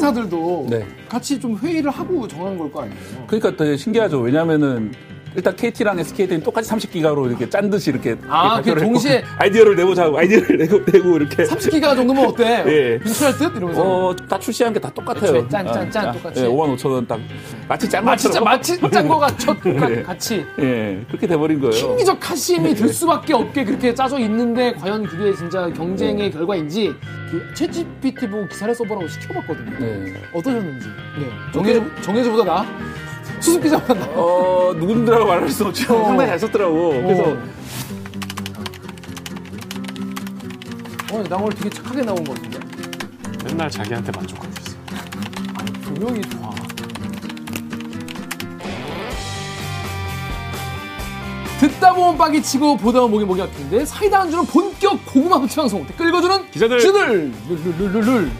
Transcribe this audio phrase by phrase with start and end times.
[0.00, 0.86] 통신사들도 네.
[1.08, 2.96] 같이 좀 회의를 하고 정한 걸 거 아니에요?
[3.26, 4.20] 그러니까 되게 신기하죠.
[4.20, 4.92] 왜냐면은
[5.36, 10.18] 일단 KT랑 SK는 똑같이 30기가로 이렇게 짠 듯이 이렇게 아, 그 동시에- 아이디어를 내보자 하고
[10.18, 12.64] 아이디어를 내고 내고 이렇게 30기가 정도면 어때?
[12.66, 12.98] 예.
[13.02, 13.56] 괜찮을 듯?
[13.56, 13.82] 이러면서.
[14.08, 15.24] 어, 다 출시한 게 다 똑같아요.
[15.36, 16.40] 애초에 짠, 짠, 짠 아, 똑같이.
[16.42, 17.20] 예, 5만 5천 원 딱.
[17.68, 18.44] 마치 짠 짜- 것처럼.
[18.44, 20.02] 마치 짠 거가 첫 예.
[20.02, 20.44] 같이.
[20.58, 21.72] 예, 그렇게 돼버린 거예요.
[21.72, 26.94] 신기적 가심이 들 수밖에 없게 그렇게 짜져 있는데 과연 그게 진짜 경쟁의 결과인지
[27.30, 29.70] 그 챗GPT 보고 기사를 써보라고 시켜봤거든요.
[29.78, 30.14] 네.
[30.32, 30.86] 어떠셨는지.
[31.18, 31.26] 네.
[31.52, 32.66] 정해주, 정해주보다 나?
[33.40, 34.06] 수습 기자보다 나?
[34.14, 35.94] 어, 누군가라고 말할 수 없죠.
[35.94, 36.04] 어.
[36.06, 36.90] 상당히 잘 썼더라고.
[36.90, 37.36] 그래서
[41.12, 42.58] 어, 나 오늘 되게 착하게 나온 것 같은데?
[43.44, 44.76] 맨날 자기한테 만족하고 있어.
[45.94, 46.50] 조명이 좋아.
[51.60, 55.86] 듣다 보면 빡이 치고 보다 보면 목이 목이 아픈데 사이다 안주는 본격 고구마 후치 방송
[55.86, 56.78] 댓글 읽어주는 기자들.
[56.78, 58.30] 기자들 룰룰룰룰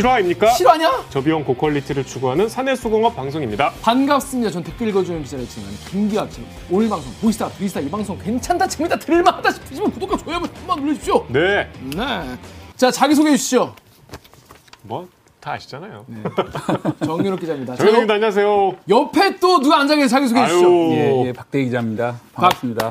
[0.00, 0.50] 실화입니까?
[0.52, 1.04] 실화냐?
[1.10, 3.70] 저비용 고quality를 추구하는 사내수공업 방송입니다.
[3.82, 4.50] 반갑습니다.
[4.50, 6.56] 전 댓글 읽어주는 기자를 진행하는 김기학입니다.
[6.70, 11.26] 오늘 방송 보시다 들으시다 이 방송 괜찮다 재밌다 들을만하다 싶으시면 구독과 좋아요 버튼 눌러주십시오.
[11.28, 11.70] 네.
[11.94, 12.38] 네.
[12.76, 13.74] 자 자기 소개해 주시죠.
[14.82, 15.06] 뭐
[15.40, 16.04] 다 아시잖아요.
[17.02, 17.74] 정윤욱 기자입니다.
[17.74, 18.12] 자, 정현입니다.
[18.14, 18.74] 안녕하세요.
[18.90, 20.08] 옆에 또 누가 앉아 계세요?
[20.08, 20.90] 자기 소개해 주시죠.
[20.92, 22.20] 예, 예, 박대기 기자입니다.
[22.34, 22.90] 반갑습니다.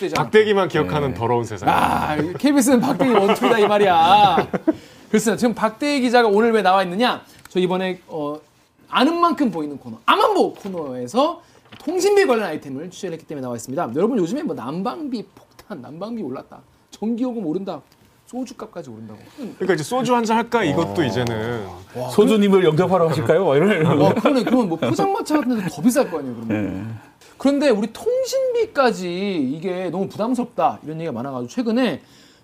[0.00, 0.14] 기자.
[0.16, 1.68] 박대기만 기억하는 더러운 세상.
[1.68, 4.48] 아, KBS는 박대기 원투다 이 말이야.
[5.12, 5.38] 그렇습니다.
[5.38, 7.22] 지금 박대기 기자가 오늘 왜 나와 있느냐?
[7.50, 8.40] 저 이번에 어,
[8.88, 11.42] 아는 만큼 보이는 코너 아만보 코너에서
[11.84, 13.90] 통신비 관련 아이템을 취재했기 때문에 나와 있습니다.
[13.94, 17.82] 여러분 요즘에 뭐 난방비 폭탄, 난방비 올랐다, 전기요금 오른다,
[18.24, 19.20] 소주값까지 오른다고.
[19.36, 21.66] 그러니까 이제 소주 한 잔 할까 이것도 이제는
[22.14, 23.44] 소주님을 영접하러 가실까요?
[23.44, 23.84] 막 이런.
[24.00, 24.44] 어, 그러네.
[24.44, 26.88] 그러면 뭐 포장마차 같은 데서 더 비쌀 거 아니에요, 그러면.
[26.88, 27.02] 예.
[27.36, 32.00] 그런데 우리 통신비까지 이게 너무 부담스럽다 이런 얘기가 많아가지고 최근에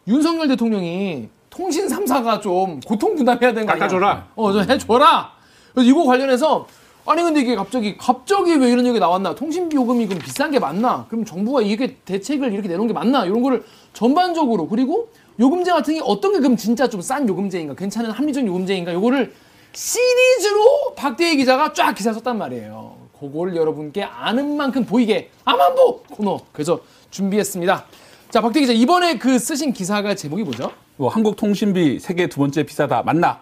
[0.06, 1.28] 윤석열 대통령이
[1.58, 3.88] 통신 3사가 좀 고통 분담해야 되는 거 아니야?
[3.88, 4.28] 깎아줘라.
[4.36, 5.32] 어, 좀 해줘라.
[5.74, 6.68] 그래서 이거 관련해서
[7.04, 9.34] 아니 근데 이게 갑자기 갑자기 왜 이런 얘기 나왔나?
[9.34, 11.06] 통신비 요금이 그럼 비싼 게 맞나?
[11.08, 13.24] 그럼 정부가 이게 대책을 이렇게 내놓은 게 맞나?
[13.24, 15.08] 이런 거를 전반적으로 그리고
[15.40, 17.74] 요금제 같은 게 어떤 게 그럼 진짜 좀 싼 요금제인가?
[17.74, 18.92] 괜찮은 합리적 요금제인가?
[18.94, 19.34] 요거를
[19.72, 22.94] 시리즈로 박대희 기자가 쫙 기사 썼단 말이에요.
[23.18, 26.78] 그걸 여러분께 아는 만큼 보이게 아만보 코너 그래서
[27.10, 27.84] 준비했습니다.
[28.30, 30.70] 자, 박대희 기자 이번에 그 쓰신 기사가 제목이 뭐죠?
[30.96, 33.40] 뭐 한국 통신비 세계 두 번째 비싸다 맞나?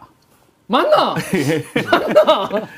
[0.69, 1.17] 맞나?
[1.91, 2.69] 맞나?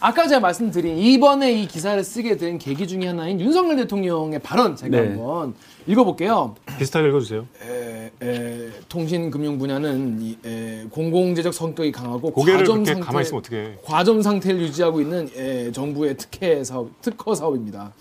[0.00, 4.90] 아까 제가 말씀드린 이번에 이 기사를 쓰게 된 계기 중에 하나인 윤석열 대통령의 발언 제가
[5.00, 5.08] 네.
[5.10, 5.54] 한번
[5.86, 6.56] 읽어볼게요.
[6.78, 7.46] 비슷하게 읽어주세요.
[7.64, 13.22] 에, 에, 통신 금융 분야는 이, 에, 공공재적 성격이 강하고 고개를 과점 그렇게 상태, 가만히
[13.22, 17.92] 있으면 어떻게 과점 상태를 유지하고 있는 에, 정부의 특혜 사업, 특허 사업입니다.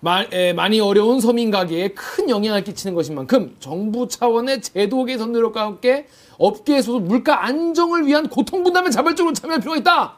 [0.00, 5.32] 마, 에, 많이 어려운 서민 가게에 큰 영향을 끼치는 것인 만큼 정부 차원의 제도 개선
[5.32, 6.06] 노력과 함께
[6.38, 10.14] 업계에서도 물가 안정을 위한 고통 분담에 자발적으로 참여할 필요가 있다.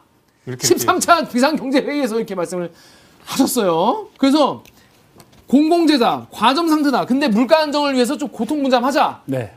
[0.47, 2.73] 이렇게 13차 비상경제회의에서 이렇게 말씀을
[3.25, 4.09] 하셨어요.
[4.19, 4.63] 그래서
[5.47, 7.07] 공공재다, 과점 상태다.
[7.07, 9.23] 근데 물가 안정을 위해서 좀 고통 분담하자.
[9.27, 9.53] 네.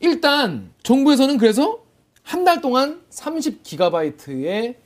[0.00, 1.78] 일단 정부에서는 그래서
[2.24, 4.76] 한 달 동안 30기가바이트의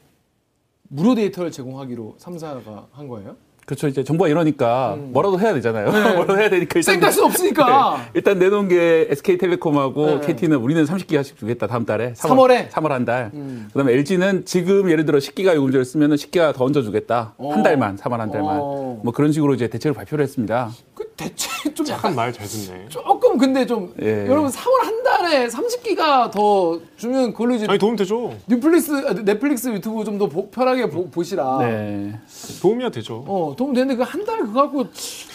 [0.89, 3.37] 무료 데이터를 제공하기로 3사가 한 거예요.
[3.67, 3.89] 그렇죠.
[3.89, 5.91] 이제 정부가 이러니까 뭐라도 해야 되잖아요.
[6.15, 7.97] 뭐라도 해야 되니까 일단 쌩갈 수 없으니까.
[7.99, 8.11] 네.
[8.15, 9.07] 일단 내놓은 게 네.
[9.11, 12.69] SK텔레콤하고 KT는 우리는 30기가씩 주겠다 다음 달에 3월 에?
[12.69, 13.33] 3월 한 달.
[13.73, 17.35] 그다음에 LG는 지금 예를 들어 10기가 요금제를 쓰면은 10기가 더 얹어 주겠다.
[17.39, 17.53] 어.
[17.53, 18.57] 한 달만 3월 한 달만.
[18.61, 19.01] 어.
[19.03, 20.71] 뭐 그런 식으로 이제 대책을 발표를 했습니다.
[21.17, 22.87] 그 대체 좀 약간 말 잘 듣네.
[22.89, 24.27] 조금 근데 좀 예.
[24.29, 28.35] 여러분 3월 한 달에 30기가 더 주면 그걸로 이제 아니 도움 되죠.
[28.47, 32.19] 넷플릭스 아, 넷플릭스 유튜브 좀 더 편하게 보, 시라 네.
[32.61, 33.25] 도움이야 되죠.
[33.27, 34.87] 어, 도움 되는데 그 한 달 그거 갖고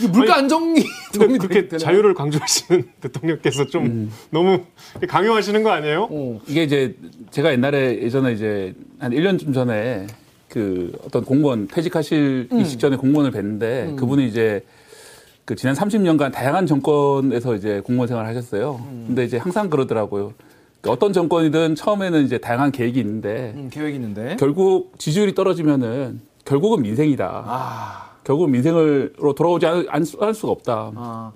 [0.01, 0.83] 이 물가 안정이
[1.13, 1.77] 도움이 그렇게 되나?
[1.79, 4.61] 자유를 강조하시는 대통령께서 좀 너무
[5.07, 6.07] 강요하시는 거 아니에요?
[6.11, 6.39] 어.
[6.47, 6.95] 이게 이제
[7.31, 10.07] 제가 옛날에 예전에 이제 한 1년쯤 전에
[10.49, 12.59] 그 어떤 공무원 퇴직하실 음.
[12.59, 14.61] 이 직전에 공무원을 뵀는데 그분이 이제
[15.51, 18.79] 그 지난 30년간 다양한 정권에서 이제 공무원 생활을 하셨어요.
[18.89, 19.03] 음.
[19.07, 20.31] 근데 이제 항상 그러더라고요.
[20.79, 24.37] 그러니까 어떤 정권이든 처음에는 이제 다양한 계획이 있는데 음, 계획 있는데.
[24.39, 27.43] 결국 지지율이 떨어지면은 결국은 민생이다.
[27.45, 28.11] 아.
[28.23, 30.91] 결국은 민생으로 돌아오지 않, 않, 할 수가 없다.
[30.95, 31.31] 아.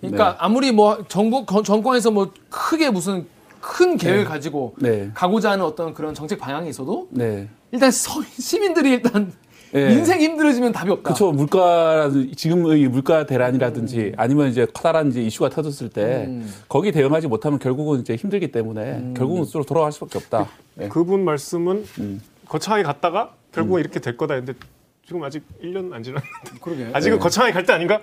[0.00, 0.36] 그러니까 네.
[0.40, 3.26] 아무리 뭐 정부 거- 정권에서 뭐 크게 무슨
[3.60, 5.10] 큰 계획을 가지고 네.
[5.12, 7.50] 가고자 하는 어떤 그런 정책 방향이 있어도 네.
[7.70, 9.30] 일단 서- 시민들이 일단
[9.72, 9.92] 네.
[9.92, 11.02] 인생 힘들어지면 답이 없다.
[11.02, 11.32] 그렇죠.
[11.32, 16.50] 물가라든지 지금의 물가 대란이라든지 아니면 이제 커다란 이제 이슈가 터졌을 때 음.
[16.68, 20.48] 거기 대응하지 못하면 결국은 이제 힘들기 때문에 결국은 스스로 돌아갈 수밖에 없다.
[20.74, 20.88] 네.
[20.88, 22.20] 그분 말씀은 음.
[22.48, 24.58] 거창하게 갔다가 결국은 이렇게 될 거다 했는데
[25.06, 26.22] 지금 아직 1년 안 지났.
[26.60, 26.88] 그러게.
[26.92, 28.00] 아직은 거창하게 갈 때 아닌가?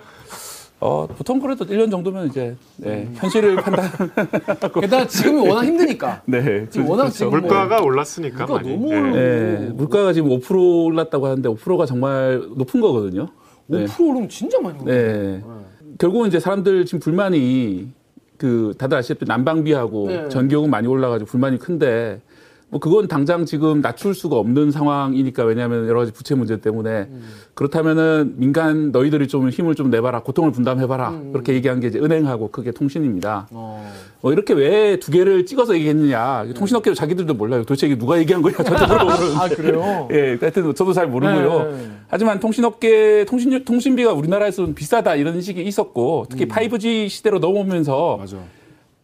[0.82, 3.90] 어, 보통 그래도 1년 정도면 이제 네, 현실을 판단.
[4.82, 6.22] 게다가 지금이 워낙 힘드니까.
[6.28, 6.68] 네.
[6.70, 7.18] 지금 워낙 그렇죠.
[7.18, 8.72] 지금 뭐- 물가가 올랐으니까 물가 많이.
[8.72, 9.00] 너무 예.
[9.00, 13.30] 올라- 네, 물가가 지금 5% 올랐다고 하는데 5%가 정말 높은 거거든요.
[13.70, 14.92] 5% 오르면 진짜 많이 오르네.
[15.38, 15.44] 네.
[15.98, 17.88] 결국은 이제 사람들 지금 불만이
[18.38, 20.30] 그 다들 아시다시피 난방비하고 네.
[20.30, 22.20] 전기요금 많이 올라가지고 불만이 큰데
[22.76, 27.08] 뭐 그건 당장 지금 낮출 수가 없는 상황이니까 왜냐하면 여러 가지 부채 문제 때문에
[27.54, 32.72] 그렇다면은 민간 너희들이 좀 힘을 좀 내봐라 고통을 분담해봐라 그렇게 얘기한 게 이제 은행하고 크게
[32.72, 33.48] 통신입니다.
[33.52, 33.90] 어.
[34.20, 37.62] 뭐 이렇게 왜 두 개를 찍어서 얘기했느냐 통신업계도 자기들도 몰라요.
[37.62, 39.36] 도대체 이게 누가 얘기한 거냐 저도 물어보는.
[39.38, 40.08] 아 그래요?
[40.12, 41.72] 예, 하여튼 저도 잘 모르고요.
[41.72, 41.92] 네.
[42.10, 48.38] 하지만 통신업계 통신 통신비가 우리나라에서는 비싸다 이런 인식이 있었고 특히 5G 시대로 넘어오면서 맞아.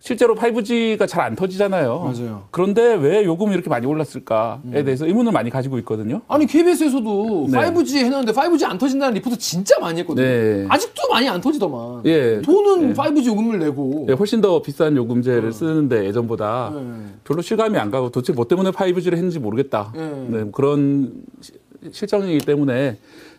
[0.04, 2.00] 실제로 5G가 잘 안 터지잖아요.
[2.00, 2.48] 맞아요.
[2.50, 6.22] 그런데 왜 요금이 이렇게 많이 올랐을까에 대해서 의문을 많이 가지고 있거든요.
[6.28, 7.58] 아니 KBS에서도 네.
[7.60, 10.26] 5G 해놨는데 5G 안 터진다는 리포트 진짜 많이 했거든요.
[10.26, 10.66] 네.
[10.68, 12.02] 아직도 많이 안 터지더만.
[12.06, 12.42] 예.
[12.42, 14.08] 돈은 5G 요금을 내고.
[14.10, 16.82] 예, 훨씬 더 비싼 요금제를 쓰는데 예전보다 네.
[17.24, 19.94] 별로 실감이 안 가고 도대체 뭐 때문에 5G를 했는지 모르겠다.
[19.96, 20.26] 네.
[20.30, 21.54] 네, 그런 시-
[21.92, 22.98] 실정이기 때문에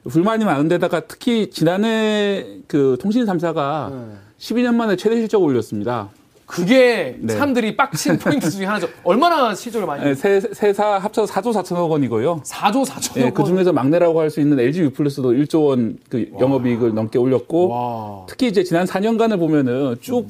[0.09, 3.97] 불만이 많은 데다가 특히 지난해 그 통신 3사가 네.
[4.39, 6.11] 12년 만에 최대 실적을 올렸습니다.
[6.53, 7.33] 그게 네.
[7.33, 8.87] 사람들이 빡친 포인트 중에 하나죠.
[9.05, 12.43] 얼마나 실적을 많이 네, 세, 세사 합쳐서 4조 4천억 원이고요.
[12.45, 16.95] 4조 4천 예, 그 중에서 막내라고 할 수 있는 LG 유플러스도 1조 원 그 영업이익을
[16.95, 18.27] 넘게 올렸고 와.
[18.29, 20.27] 특히 이제 지난 4년간을 보면은 쭉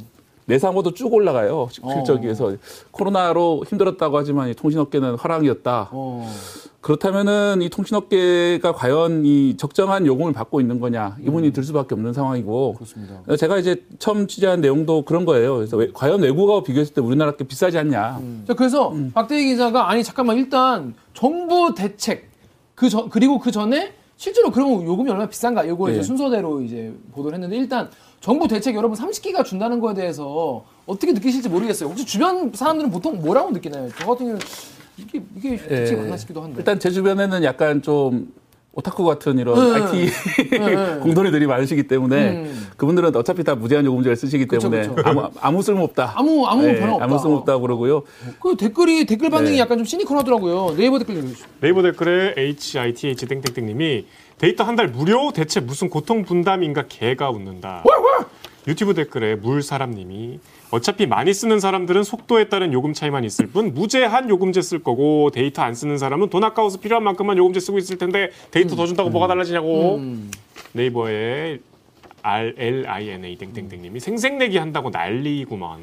[0.46, 1.68] 내상호도 쭉 올라가요.
[1.70, 2.52] 실적이 그래서
[2.92, 5.88] 코로나로 힘들었다고 하지만 이 통신업계는 화랑이었다.
[5.92, 6.32] 어.
[6.82, 12.74] 그렇다면은 이 통신업계가 과연 이 적정한 요금을 받고 있는 거냐 의문이 들 수밖에 없는 상황이고
[12.74, 13.36] 그렇습니다.
[13.36, 15.56] 제가 이제 처음 취재한 내용도 그런 거예요.
[15.56, 18.20] 그래서 왜- 과연 외국하고 비교했을 때 우리나라 게 비싸지 않냐.
[18.48, 19.12] 자, 그래서 음.
[19.14, 22.28] 박대기 기자가 아니 잠깐만 일단 정부 대책
[22.74, 26.02] 그전 그리고 그 전에 실제로 그러면 요금이 얼마나 비싼가 이거 이제 예.
[26.02, 27.88] 순서대로 이제 보도를 했는데 일단
[28.20, 31.88] 정부 대책 여러분 30기가 준다는 거에 대해서 어떻게 느끼실지 모르겠어요.
[31.90, 33.88] 혹시 주변 사람들은 보통 뭐라고 느끼나요?
[33.96, 34.40] 저 같은 경우는
[35.02, 36.16] 이게 이게 대책이 예.
[36.16, 36.56] 싶기도 한데.
[36.58, 38.32] 일단 제 주변에는 약간 좀
[38.74, 39.80] 오타쿠 같은 이런 네.
[39.82, 40.10] IT
[40.50, 40.98] 네.
[41.02, 42.68] 공돈이들이 많으시기 때문에 음.
[42.78, 45.02] 그분들은 어차피 다 무제한 요금제를 쓰시기 그쵸, 때문에 그쵸.
[45.04, 46.14] 아무, 아무 쓸모 없다.
[46.16, 47.04] 아무 아무 예, 변화 없다.
[47.04, 48.02] 아무 쓸모 없다 그러고요.
[48.40, 49.58] 그 댓글이 댓글 반응이 네.
[49.58, 50.74] 약간 좀 시니컬하더라고요.
[50.76, 51.46] 네이버 댓글 읽어주시죠.
[51.60, 54.06] 네이버 댓글에 HITH 땡땡땡님이
[54.38, 57.84] 데이터 한 달 무료 대체 무슨 고통 분담인가 개가 웃는다.
[58.66, 60.38] 유튜브 댓글에 물사람님이
[60.70, 65.62] 어차피 많이 쓰는 사람들은 속도에 따른 요금 차이만 있을 뿐 무제한 요금제 쓸 거고 데이터
[65.62, 69.26] 안 쓰는 사람은 돈 아까워서 필요한 만큼만 요금제 쓰고 있을 텐데 데이터 더 준다고 뭐가
[69.26, 70.30] 달라지냐고 음.
[70.72, 71.58] 네이버에
[72.22, 75.80] RLINA 땡땡땡님이 생색내기 한다고 난리구만.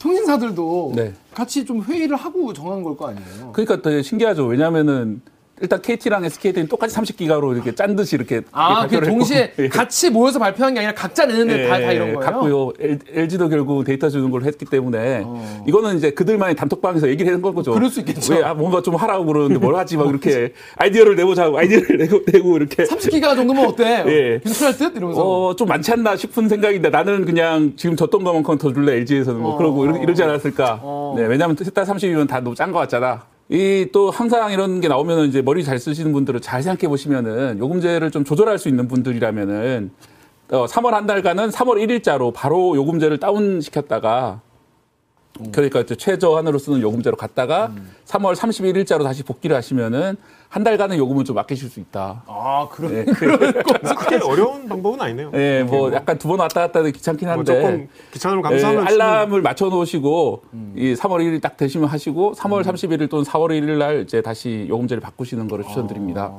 [0.00, 1.14] 통신사들도 네.
[1.32, 3.52] 같이 좀 회의를 하고 정한 걸 거 아니에요.
[3.52, 4.44] 그러니까 되게 신기하죠.
[4.46, 5.22] 왜냐하면은
[5.62, 9.06] 일단 KT랑 SKT는 똑같이 30기가로 이렇게 짠 듯이 이렇게 아, 그 했고.
[9.06, 9.68] 동시에 예.
[9.68, 12.18] 같이 모여서 발표한 게 아니라 각자 내는데 다, 다 이런 거예요.
[12.18, 12.72] 같고요.
[13.14, 15.64] LG도 결국 데이터 주는 걸 했기 때문에 어.
[15.68, 17.72] 이거는 이제 그들만의 단톡방에서 얘기를 한 거죠.
[17.72, 18.34] 그럴 수 있겠죠.
[18.34, 22.56] 왜 아, 뭔가 좀 하라고 그러는데 뭘 하지 막 이렇게 아이디어를 내보자고 아이디어를 내고 내고
[22.56, 24.02] 이렇게 30기가 정도면 어때?
[24.08, 24.40] 예.
[24.42, 25.22] 괜찮을 듯 이러면서.
[25.22, 29.54] 어, 좀 많지 않나 싶은 생각인데 나는 그냥 지금 줬던 것만큼 더 줄래 LG에서는 뭐
[29.54, 29.56] 어.
[29.58, 30.80] 그러고 이러, 이러지 않았을까.
[30.82, 31.14] 어.
[31.16, 33.31] 네, 왜냐하면 셋다 30이면 다 너무 짠 거 같잖아.
[33.52, 38.10] 이 또 항상 이런 게 나오면은 이제 머리 잘 쓰시는 분들은 잘 생각해 보시면은 요금제를
[38.10, 39.90] 좀 조절할 수 있는 분들이라면은
[40.52, 44.40] 어, 3월 한 달간은 3월 1일자로 바로 요금제를 다운 시켰다가
[45.50, 47.72] 그러니까 최저한으로 쓰는 요금제로 갔다가
[48.06, 50.16] 3월 31일자로 다시 복귀를 하시면은
[50.52, 52.24] 한 달간의 요금은 좀 아끼실 수 있다.
[52.26, 52.92] 아, 그런.
[52.92, 53.04] 네.
[53.08, 55.30] 크게 어려운 방법은 아니네요.
[55.32, 57.54] 예, 뭐 약간 두 번 왔다 갔다 하기 귀찮긴 뭐 한데.
[57.54, 60.42] 조금 귀찮음을 예, 감수하면 알람을 맞춰 놓으시고
[60.76, 65.00] 이 3월 1일 딱 되시면 하시고 3월 31일 또는 4월 1일 날 이제 다시 요금제를
[65.00, 66.34] 바꾸시는 거를 추천드립니다.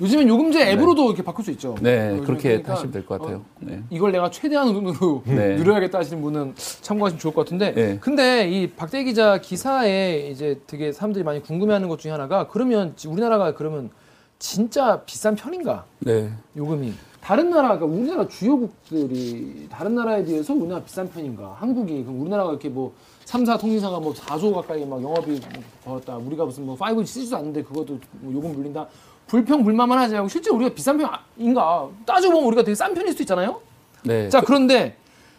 [0.00, 1.74] 요즘엔 요금제 앱으로도 이렇게 바꿀 수 있죠.
[1.80, 3.38] 네, 어, 그렇게 그러니까, 하시면 될 것 같아요.
[3.38, 3.82] 어, 네.
[3.88, 5.56] 이걸 내가 최대한 눈으로 네.
[5.56, 7.72] 누려야겠다 하시는 분은 참고하시면 좋을 것 같은데.
[7.72, 7.98] 네.
[7.98, 13.08] 근데 이 박대 기자 기사에 이제 되게 사람들이 많이 궁금해하는 것 중에 하나가 그러면 지-
[13.08, 13.90] 우리나라가 그러면
[14.38, 15.86] 진짜 비싼 편인가?
[16.00, 16.30] 네.
[16.54, 21.56] 요금이 다른 나라 그러니까 우리나라 주요국들이 다른 나라에 비해서 우리나라 비싼 편인가?
[21.58, 22.92] 한국이 그럼 우리나라가 이렇게 뭐
[23.24, 25.40] 3사 통신사가 뭐 4조 가까이 막 영업이
[25.84, 26.16] 벌었다.
[26.18, 28.86] 우리가 무슨 뭐 5G 쓰지도 않는데 그것도 뭐 요금 물린다.
[29.26, 31.88] 불평 불만만 하지 않고 실제 우리가 비싼 편인가?
[32.04, 33.60] 따져 보면 우리가 되게 싼 편일 수도 있잖아요.
[34.04, 34.28] 네.
[34.28, 34.96] 자 그런데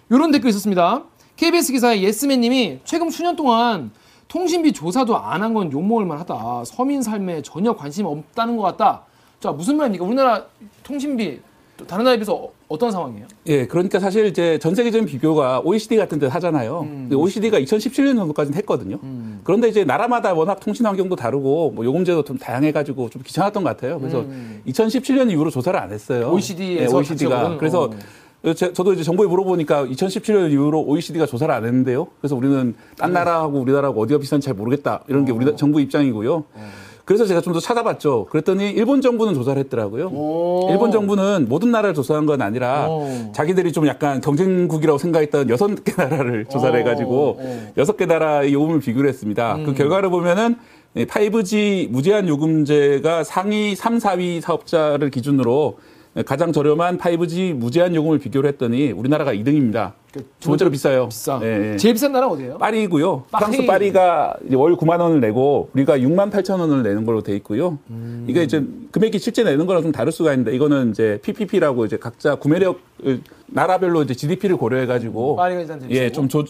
[0.10, 1.04] 이런 댓글 있었습니다.
[1.38, 3.92] KBS 기사의 예스맨님이 최근 수년 동안
[4.28, 6.64] 통신비 조사도 안 한 건 욕먹을 만하다.
[6.66, 9.04] 서민 삶에 전혀 관심 없다는 것 같다.
[9.40, 10.04] 자 무슨 말입니까?
[10.04, 10.44] 우리나라
[10.84, 11.40] 통신비
[11.78, 13.26] 또 다른 나라에 비해서 어- 어떤 상황이에요?
[13.48, 16.82] 예, 그러니까 사실 이제 전 세계적인 비교가 OECD 같은 데 하잖아요.
[16.82, 17.10] 음.
[17.14, 19.00] OECD가 2017년 정도까지는 했거든요.
[19.44, 24.00] 그런데 이제 나라마다 워낙 통신 환경도 다르고 뭐 요금제도 좀 다양해가지고 좀 귀찮았던 것 같아요.
[24.00, 24.26] 그래서
[24.68, 26.30] 2017년 이후로 조사를 안 했어요.
[26.34, 27.58] OECD 에서 OECD가?
[27.58, 27.90] 그래서
[28.44, 28.54] 어.
[28.54, 32.08] 제- 저도 이제 정부에 물어보니까 2017년 이후로 OECD가 조사를 안 했는데요.
[32.22, 35.04] 그래서 우리는 딴 나라하고 우리나라하고 어디가 비싼지 잘 모르겠다.
[35.08, 36.44] 이런 게 우리 정부 입장이고요.
[37.08, 38.26] 그래서 제가 좀 더 찾아봤죠.
[38.30, 40.08] 그랬더니 일본 정부는 조사를 했더라고요.
[40.10, 40.68] 오.
[40.70, 43.32] 일본 정부는 모든 나라를 조사한 건 아니라 오.
[43.34, 46.80] 자기들이 좀 약간 경쟁국이라고 생각했던 여섯 개 나라를 조사를 오.
[46.80, 47.72] 해가지고 오.
[47.78, 49.56] 여섯 개 나라의 요금을 비교를 했습니다.
[49.56, 49.66] 음.
[49.66, 50.58] 그 결과를 보면은
[50.98, 55.78] 5G 무제한 요금제가 상위 3, 4위 사업자를 기준으로
[56.26, 59.94] 가장 저렴한 5G 무제한 요금을 비교를 했더니 우리나라가 2등입니다.
[60.40, 61.10] 두 번째로 비싸요.
[61.10, 61.40] 비싸.
[61.44, 61.78] 예, 예.
[61.78, 62.58] 제일 비싼 나라 어디예요?
[62.58, 63.26] 파리고요.
[63.30, 63.68] 프랑스 파리.
[63.68, 67.78] 파리가 이제 월 9만 원을 내고 우리가 6만 8천 원을 내는 걸로 돼 있고요.
[67.92, 68.26] 음.
[68.28, 72.36] 이게 이제 금액이 실제 내는 거랑 좀 다를 수가 있는데 이거는 이제 PPP라고 이제 각자
[72.36, 76.12] 구매력 을 나라별로 이제 GDP를 고려해 가지고 파리가 일단 제일 예.
[76.12, 76.44] 좀 조,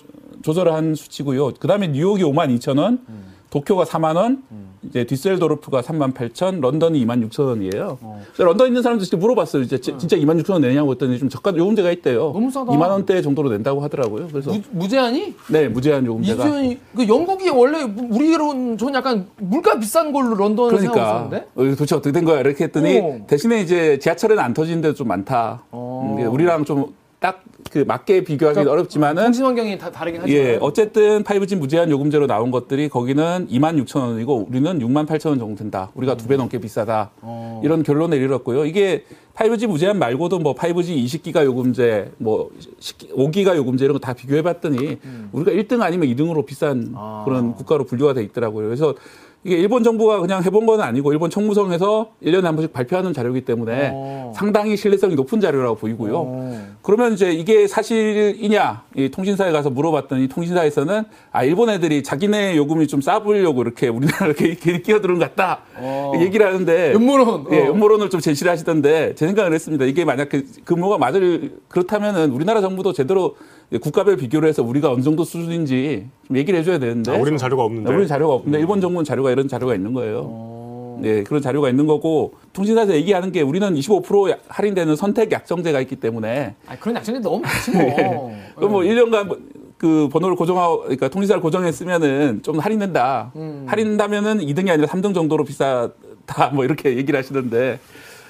[0.44, 1.56] 조절한 수치고요.
[1.56, 3.34] 그다음에 뉴욕이 5만 2천 원, 음.
[3.50, 4.44] 도쿄가 4만 원,
[4.84, 7.98] 이제 뒤셀도르프가 3만 8천, 런던이 2만 6천 원이에요.
[8.02, 8.22] 어.
[8.28, 9.64] 그래서 런던 있는 사람들 진짜 물어봤어요.
[9.64, 12.32] 이제 지- 진짜 2만 6천 원 내냐고 했더니 좀 저가 요금제가 있대요.
[12.34, 12.72] 너무 싸다.
[12.72, 14.28] 2만 원대 정도로 낸다고 하더라고요.
[14.32, 15.34] 그래서 무, 무제한이?
[15.50, 16.46] 네, 무제한 요금제가.
[16.48, 21.76] 이주연이 그 영국이 원래 우리로는 전 약간 물가 비싼 걸로 런던을 그러니까 생각하고 있었는데 어,
[21.76, 23.22] 도대체 어떻게 된 거야 이렇게 했더니 오.
[23.28, 25.64] 대신에 이제 지하철은 안 터지는 데도 좀 많다.
[25.72, 26.18] 어.
[26.20, 30.58] 음, 우리랑 좀 딱 그 맞게 비교하기 그러니까 어렵지만은 통신 환경이 다 다르긴 하지만 예
[30.62, 35.56] 어쨌든 5G 무제한 요금제로 나온 것들이 거기는 2만 6천 원이고 우리는 6만 8천 원 정도
[35.56, 35.92] 된다.
[35.96, 37.12] 우리가 두 배 넘게 비싸다.
[37.22, 37.62] 어.
[37.66, 38.66] 이런 결론에 이르렀고요.
[38.66, 39.04] 이게
[39.36, 44.98] 5G 무제한 말고도 뭐 5G 20기가 요금제, 뭐 5기가 요금제 이런 거 다 비교해봤더니
[45.34, 46.94] 우리가 1등 아니면 2등으로 비싼 음.
[46.96, 47.24] 아.
[47.26, 48.66] 그런 국가로 분류가 돼 있더라고요.
[48.68, 48.96] 그래서
[49.44, 53.92] 이게 일본 정부가 그냥 해본 건 아니고 일본 총무성에서 1년에 한 번씩 발표하는 자료이기 때문에
[53.94, 54.34] 어.
[54.36, 56.18] 상당히 신뢰성이 높은 자료라고 보이고요.
[56.18, 56.68] 어.
[56.82, 63.00] 그러면 이제 이게 사실이냐 이 통신사에 가서 물어봤더니 통신사에서는 아 일본 애들이 자기네 요금이 좀
[63.00, 66.14] 싸보려고 이렇게 우리나라를 괜히 끼어드는 것 같다 어.
[66.20, 67.72] 얘기를 하는데 음모론 예, 어.
[67.72, 69.86] 음모론을 좀 제시를 하시던데 제 생각을 했습니다.
[69.86, 73.36] 이게 만약 그 근무가 맞을 그렇다면은 우리나라 정부도 제대로
[73.82, 77.90] 국가별 비교를 해서 우리가 어느 정도 수준인지 좀 얘기를 해줘야 되는데 아, 우리는 자료가 없는데.
[77.90, 80.22] 우리는 자료가 없는데 일본 정부는 자료가 이런 자료가 있는 거예요.
[80.26, 81.00] 어.
[81.02, 85.98] 네, 그런 자료가 있는 거고 통신사에서 얘기하는 게 우리는 25% 야- 할인되는 선택 약정제가 있기
[85.98, 88.32] 때문에 아 그런 약점이 너무 많지 뭐.
[88.56, 89.38] 그럼 뭐 1년간
[89.78, 93.32] 그 번호를 고정하고 그러니까 통신사를 고정했으면은 좀 할인된다.
[93.36, 93.66] 음.
[93.68, 96.50] 할인다면은 2등이 아니라 3등 정도로 비싸다.
[96.54, 97.80] 뭐 이렇게 얘기를 하시던데 근데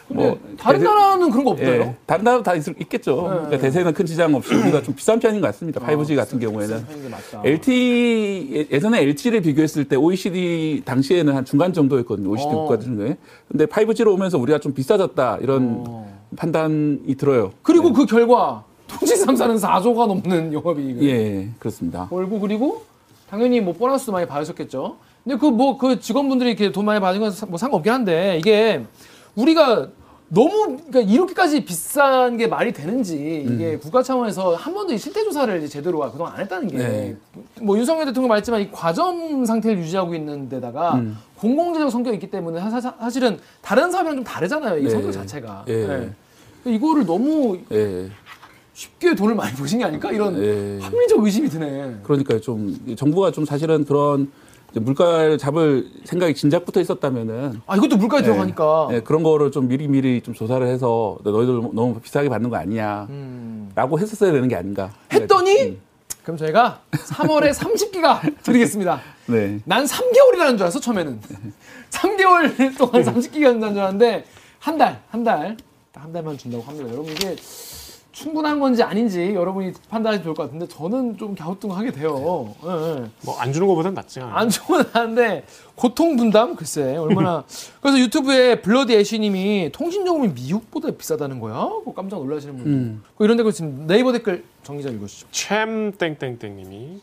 [0.10, 1.82] 뭐 다른 대세- 나라는 그런 거 없대요.
[1.82, 3.28] 예, 다른 나라도 다 있, 겠죠 네.
[3.28, 5.82] 그러니까 대세는 큰 지장 없이 우리가 좀 비싼 편인 것 같습니다.
[5.82, 6.86] 5G 같은 경우에는.
[7.44, 12.30] LTE 예- 예전에 LTE를 비교했을 때 OECD 당시에는 한 중간 정도였거든요.
[12.30, 12.60] OECD 어.
[12.62, 13.18] 국가 중에.
[13.50, 16.18] 근데 5G로 오면서 우리가 좀 비싸졌다 이런 어.
[16.36, 17.52] 판단이 들어요.
[17.62, 22.08] 그리고 그 결과 통신 3사는 4조가 넘는 영업이익을 예, 그렇습니다.
[22.10, 22.84] 벌고 그리고
[23.30, 24.96] 당연히 뭐 보너스도 많이 받으셨겠죠.
[25.26, 28.86] 근데 그뭐 그 직원분들이 이렇게 돈 많이 받은 건 뭐 상관없긴 한데 이게
[29.38, 29.88] 우리가
[30.29, 35.70] 너무 그러니까 이렇게까지 비싼 게 말이 되는지 이게 국가 차원에서 한 번도 이 실태 조사를
[35.70, 37.15] 제대로 그동안 안 했다는 게
[37.62, 37.79] 뭐 네.
[37.79, 41.17] 윤석열 대통령 말했지만 이 과점 상태를 유지하고 있는 데다가 음.
[41.38, 44.79] 공공재정 성격이 있기 때문에 사, 사- 사실은 다른 사업이랑 좀 다르잖아요.
[44.79, 44.89] 이 네.
[44.89, 45.63] 성격 자체가.
[45.70, 45.88] 예.
[45.88, 46.74] 네.
[46.74, 48.10] 이거를 너무 예.
[48.74, 50.79] 쉽게 돈을 많이 버신 게 아닐까 이런 예.
[50.82, 52.00] 합리적 의심이 드네.
[52.03, 54.29] 그러니까 좀 정부가 좀 사실은 그런
[54.74, 58.90] 물가를 잡을 생각이 진작부터 있었다면은 아 이것도 물가에 들어가니까.
[58.92, 63.08] 예, 그런 거를 좀 미리 미리 좀 조사를 해서 너희들 너무 비싸게 받는 거 아니냐라고
[63.10, 64.00] 음.
[64.00, 64.92] 했었어야 되는 게 아닌가.
[65.12, 65.80] 했더니 음.
[66.24, 69.02] 그럼 저희가 3월에 30기가 드리겠습니다.
[69.28, 69.60] 네.
[69.66, 71.22] 난 3개월이라는 줄 알았어 처음에는.
[71.90, 74.26] 3개월 동안 30기가 준다는 줄 알았는데
[74.60, 75.56] 한 달, 한 달,
[75.94, 76.90] 딱한 달만 준다고 합니다.
[76.92, 77.36] 여러분 이게
[78.18, 82.56] 충분한 건지 아닌지 여러분이 판단하시면 좋을 것 같은데 저는 좀 갸우뚱하게 돼요.
[82.64, 83.10] 예, 예.
[83.24, 84.36] 뭐안 주는 것보단 낫지 않아요?
[84.36, 85.44] 안 좋은 하는데
[85.76, 87.44] 고통 분담 글쎄 얼마나
[87.80, 91.70] 그래서 유튜브에 블러디 애쉬님이 통신요금이 미국보다 비싸다는 거야?
[91.80, 93.04] 그거 깜짝 놀라시는 분들 음.
[93.16, 95.28] 그 이런 댓글 지금 네이버 댓글 정기자 읽으시죠.
[95.30, 97.00] 챔 땡땡땡님이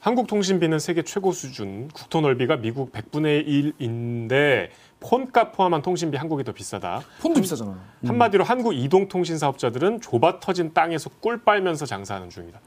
[0.00, 4.68] 한국 통신비는 세계 최고 수준, 국토 넓이가 미국 100분의 1인데
[5.08, 7.02] 폰값 포함한 통신비 한국이 더 비싸다.
[7.20, 7.76] 폰도 비싸잖아.
[8.06, 12.58] 한마디로 한국 이동 통신 사업자들은 좁아 터진 땅에서 꿀 빨면서 장사하는 중이다.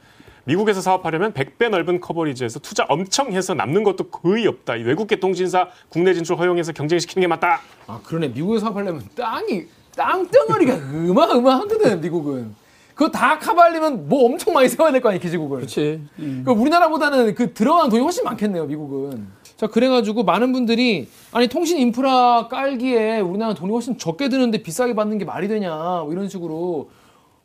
[0.46, 4.76] 미국에서 사업하려면 100배 넓은 커버리지에서 투자 엄청 해서 남는 것도 거의 없다.
[4.78, 7.60] 이 외국계 통신사 국내 진출 허용해서 경쟁시키는 게 맞다.
[7.88, 9.66] 아 그러네 미국에 사업하려면 땅이
[9.96, 10.76] 땅덩어리가
[11.12, 12.56] 어마어마하거든 미국은.
[12.94, 15.58] 그거 다 커버하려면 뭐 엄청 많이 세워야 될 거 아니야 기지국을.
[15.58, 16.02] 그렇지.
[16.18, 19.28] 그 우리나라보다는 그 들어가는 돈이 훨씬 많겠네요 미국은.
[19.58, 25.18] 자 그래가지고 많은 분들이 아니 통신 인프라 깔기에 우리나라 돈이 훨씬 적게 드는데 비싸게 받는
[25.18, 25.74] 게 말이 되냐
[26.04, 26.90] 뭐 이런 식으로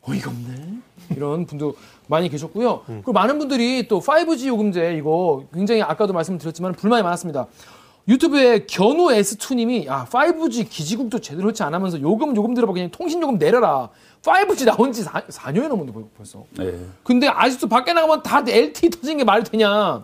[0.07, 0.73] 어이가 없네
[1.15, 1.75] 이런 분도
[2.07, 2.81] 많이 계셨고요.
[2.85, 7.47] 그리고 많은 분들이 또 5G 요금제 이거 굉장히 아까도 말씀드렸지만 불만이 많았습니다.
[8.07, 13.21] 유튜브에 견우 S2님이 야 5G 기지국도 제대로 설치 안 하면서 요금 요금 들어봐 그냥 통신
[13.21, 13.89] 요금 내려라.
[14.21, 16.43] 5G 나온 지 4, 4년이 넘었는데 벌- 벌써.
[16.57, 16.73] 네.
[17.03, 20.03] 근데 아직도 밖에 나가면 다 LTE 터진 게 말이 되냐?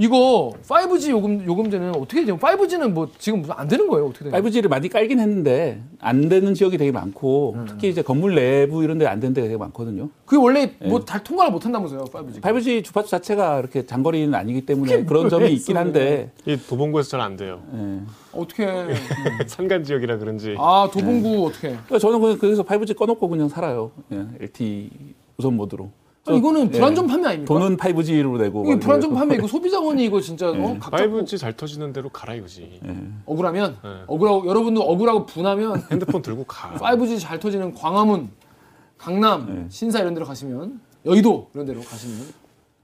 [0.00, 2.38] 이거 5G 요금 요금제는 어떻게 돼요?
[2.38, 4.06] 5G는 뭐 지금 안 되는 거예요?
[4.06, 4.42] 어떻게 돼요?
[4.42, 7.66] 5G를 많이 깔긴 했는데 안 되는 지역이 되게 많고 음.
[7.68, 10.08] 특히 이제 건물 내부 이런 데 안 되는 데가 되게 많거든요.
[10.24, 12.40] 그게 원래 뭐잘 통과를 못 한다면서요, 5G.
[12.40, 17.36] 5G 주파수 자체가 그렇게 장거리는 아니기 때문에 그런 점이 있긴 한데 이 도봉구에서 잘 안
[17.36, 17.60] 돼요.
[17.74, 18.00] 예.
[18.32, 18.66] 어떻게
[19.48, 20.54] 산간 지역이라 그런지.
[20.58, 21.68] 아, 도봉구 어떻게?
[21.72, 23.90] 그러니까 저는 그냥 그래서 5G 꺼놓고 그냥 살아요.
[24.12, 24.90] 예, LTE
[25.36, 25.90] 우선 모드로.
[26.26, 26.70] 아니, 이거는 예.
[26.70, 27.54] 불안전 판매 아닙니까?
[27.54, 28.64] 돈은 5G로 내고.
[28.64, 29.10] 이게 이래서.
[29.14, 30.76] 판매 이거 소비자원이 이거 진짜 어?
[30.78, 32.80] 각 잡고 5G 잘 터지는 대로 가라 이거지.
[33.26, 33.90] 억울하면 네.
[34.06, 36.74] 억울하고 여러분도 억울하고 분하면 핸드폰 들고 가.
[36.74, 38.28] 5G 잘 터지는 광화문,
[38.98, 39.66] 강남, 네.
[39.70, 42.18] 신사 이런 데로 가시면 여의도 이런 데로 가시면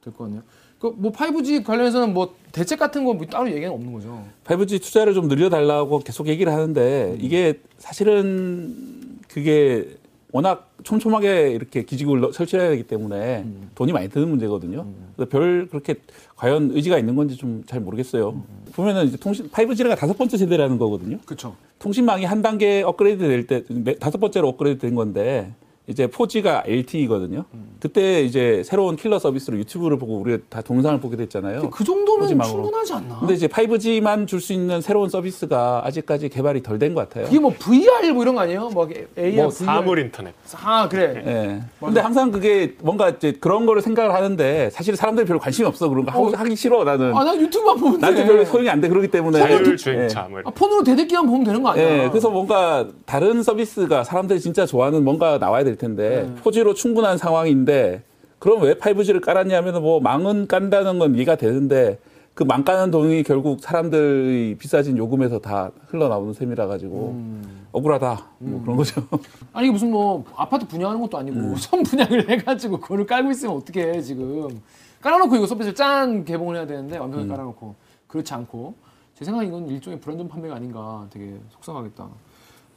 [0.02, 0.42] 될 것 같네요.
[0.78, 4.24] 그뭐 5G 관련해서는 뭐 대책 같은 거 뭐 따로 얘기는 없는 거죠.
[4.44, 9.88] 5G 투자를 좀 늘려달라고 계속 얘기를 하는데 이게 사실은 그게
[10.36, 14.86] 워낙 촘촘하게 이렇게 기지국을 넣- 설치해야 되기 때문에 돈이 많이 드는 문제거든요.
[15.16, 15.94] 그래서 별 그렇게
[16.36, 18.42] 과연 의지가 있는 건지 좀 잘 모르겠어요.
[18.74, 21.18] 보면은 이제 통신 5G가 다섯 번째 세대라는 거거든요.
[21.24, 21.56] 그렇죠.
[21.78, 25.52] 통신망이 한 단계 업그레이드 될 때, 네, 다섯 번째로 업그레이드 된 건데,
[25.88, 27.44] 이제 4G가 LTE거든요.
[27.78, 31.70] 그때 이제 새로운 킬러 서비스로 유튜브를 보고 우리가 다 동영상을 보게 됐잖아요.
[31.70, 32.62] 그 정도면 소지망으로.
[32.64, 33.18] 충분하지 않나?
[33.20, 37.26] 근데 이제 5G만 줄 수 있는 새로운 서비스가 아직까지 개발이 덜 된 것 같아요.
[37.28, 38.68] 이게 뭐 VR 뭐 이런 거 아니에요?
[38.70, 39.50] 뭐 AR, 뭐 VR.
[39.50, 40.34] 사물 인터넷.
[40.62, 41.22] 아 그래.
[41.24, 41.62] 예.
[41.78, 45.88] 근데 항상 그게 뭔가 이제 그런 거를 생각을 하는데 사실 사람들이 별로 관심이 없어.
[45.88, 46.32] 그런 거 하고, 어.
[46.34, 47.14] 하기 싫어, 나는.
[47.16, 47.98] 아나 유튜브만 보면 돼.
[48.00, 48.88] 나한테 별로 소용이 안 돼.
[48.88, 49.38] 그렇기 때문에.
[49.38, 50.50] 자율주행차 뭐 아.
[50.50, 52.04] 폰으로 대대기만 보면 되는 거 아니야?
[52.04, 56.42] 예, 그래서 뭔가 다른 서비스가 사람들이 진짜 좋아하는 뭔가 나와야 될 텐데 네.
[56.42, 58.02] 4G로 충분한 상황인데
[58.38, 61.98] 그럼 왜 5G를 깔았냐면 뭐 망은 깐다는 건 이해가 되는데
[62.34, 67.66] 그망 까는 돈이 결국 사람들이 비싸진 요금에서 다 흘러나오는 셈이라 가지고 음.
[67.72, 69.02] 억울하다 뭐 그런 거죠.
[69.54, 71.56] 아니 무슨 뭐 아파트 분양하는 것도 아니고 음.
[71.56, 74.60] 선 분양을 해가지고 그거를 깔고 있으면 어떻게 해 지금
[75.00, 77.28] 깔아놓고 이거 서비스를 짠 개봉을 해야 되는데 완벽하게 음.
[77.30, 77.74] 깔아놓고
[78.06, 78.74] 그렇지 않고
[79.14, 82.06] 제 생각에 이건 일종의 불안전 판매가 아닌가 되게 속상하겠다.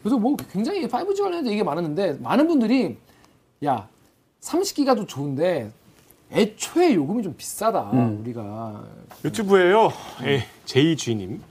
[0.01, 2.97] 그래서 뭐 굉장히 5G 관련해서 얘기 많았는데 많은 분들이
[3.65, 3.87] 야
[4.41, 5.71] 30기가도 좋은데
[6.31, 8.19] 애초에 요금이 좀 비싸다 음.
[8.21, 8.83] 우리가
[9.25, 9.91] 유튜브에요.
[10.23, 11.41] 예, 제이쥐님.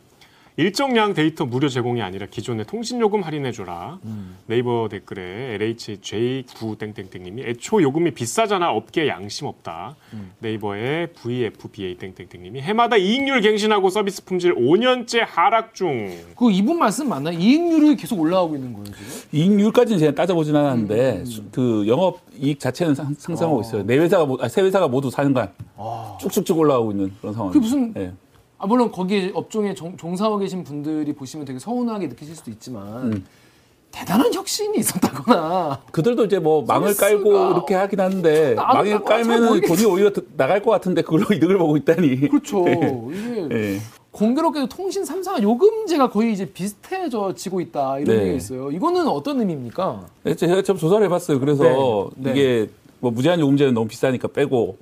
[0.63, 4.01] 일정량 데이터 무료 제공이 아니라 기존의 통신 요금 할인해줘라.
[4.47, 9.95] 네이버 댓글에 LHJ9땡땡땡님이 애초 요금이 비싸잖아 업계 양심 없다.
[10.41, 16.11] 네이버에 VFBA 땡땡땡님이 해마다 이익률 갱신하고 서비스 품질 5년째 하락 중.
[16.37, 17.39] 그 이분 말씀 맞나요?
[17.39, 19.07] 이익률이 계속 올라가고 있는 거예요 지금?
[19.31, 23.61] 이익률까지는 제가 따져보진 음, 않았는데 수- 그 영업 이익 자체는 상, 상승하고 어.
[23.61, 23.87] 있어요.
[23.87, 25.53] 네 회사가 모- 아니, 세 회사가 모두 사년간
[26.19, 27.53] 쭉쭉쭉 올라가고 있는 그런 상황.
[27.53, 28.13] 그게 무슨 예.
[28.59, 33.25] 아 물론 거기 업종에 종, 종사하고 계신 분들이 보시면 되게 서운하게 느끼실 수도 있지만 음.
[33.93, 39.61] 대단한 혁신이 있었다거나 그들도 이제 뭐 망을 깔고 이렇게 하긴 하는데 망을 깔면은.
[39.63, 42.29] 돈이 오히려 더 나갈 것 같은데 그걸로 이득을 보고 있다니.
[42.29, 43.79] 그렇죠 이게 예.
[44.11, 48.23] 공교롭게도 통신 3사가 요금제가 거의 이제 비슷해져지고 있다 이런 네.
[48.23, 50.07] 얘기가 있어요 이거는 어떤 의미입니까?
[50.27, 51.39] 예, 제가 좀 조사를 해봤어요.
[51.39, 52.33] 그래서 네.
[52.33, 52.39] 네.
[52.39, 54.77] 이게 뭐 무제한 요금제는 너무 비싸니까 빼고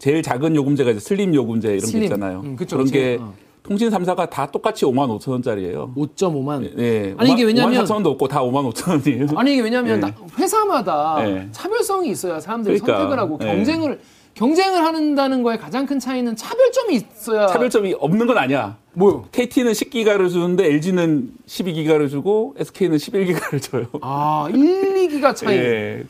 [0.00, 2.00] 제일 작은 요금제가 이제 슬림 요금제 이런 슬림.
[2.00, 2.40] 게 있잖아요.
[2.42, 2.94] 음, 그쵸, 런 그쵸.
[2.98, 3.32] 게 어.
[3.62, 5.92] 통신 3사가 다 똑같이 5만 5천 원짜리예요.
[5.94, 7.14] 5.5만 예.
[7.18, 9.26] 아니, 이게 왜냐면- 5만 4천 원도 없고 다 5만 5천 원이에요.
[9.36, 10.00] 아니 이게 왜냐하면 예.
[10.00, 11.48] 나- 회사마다 예.
[11.52, 13.46] 차별성이 있어야 사람들이 그러니까, 선택을 하고 예.
[13.46, 14.00] 경쟁을
[14.32, 18.78] 경쟁을 한다는 거에 가장 큰 차이는 차별점이 있어야 차별점이 없는 건 아니야.
[18.94, 19.26] 뭐요?
[19.32, 23.86] KT는 10기가를 주는데 LG는 12기가를 주고 SK는 11기가를 줘요.
[24.00, 26.04] 아 1, 2기가 차이 예.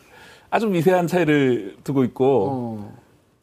[0.50, 2.99] 아주 미세한 차이를 두고 있고 어.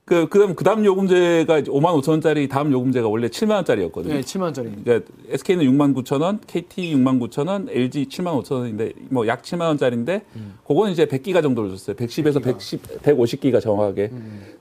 [0.07, 4.13] 그 그 다음 그 다음 요금제가 이제 5만 5천 원짜리 다음 요금제가 원래 7만 원짜리였거든요.
[4.13, 8.53] 네 7만 원짜리 그러니까 SK는 6만 9천 원, KT 6만 9천 원, LG 7만 5천
[8.53, 10.21] 원인데 뭐 약 7만 원짜리인데
[10.65, 11.97] 그거는 이제 100기가 정도를 줬어요.
[11.97, 14.11] 110에서 110, 150기가 정확하게.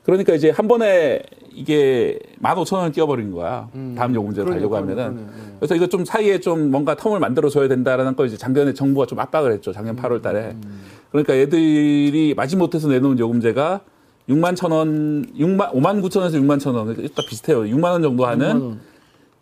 [0.03, 3.69] 그러니까 이제 한 번에 이게 1만 5천 원을 띄워버린 거야.
[3.97, 5.27] 다음 요금제로 그러네, 가려고 그러네, 하면은.
[5.27, 5.55] 그러네, 네.
[5.61, 9.21] 그래서 이거 좀 사이에 좀 뭔가 텀을 만들어 줘야 된다라는 걸 이제 작년에 정부가 좀
[9.21, 9.73] 압박을 했죠.
[9.73, 10.57] 작년 8월 달에.
[11.13, 13.81] 그러니까 얘들이 마지못해서 내놓은 요금제가
[14.29, 16.89] 6만 천 원, 6만, 5만 9천 원에서 6만 천 원.
[16.99, 17.61] 일단 비슷해요.
[17.63, 18.79] 6만 원 정도 하는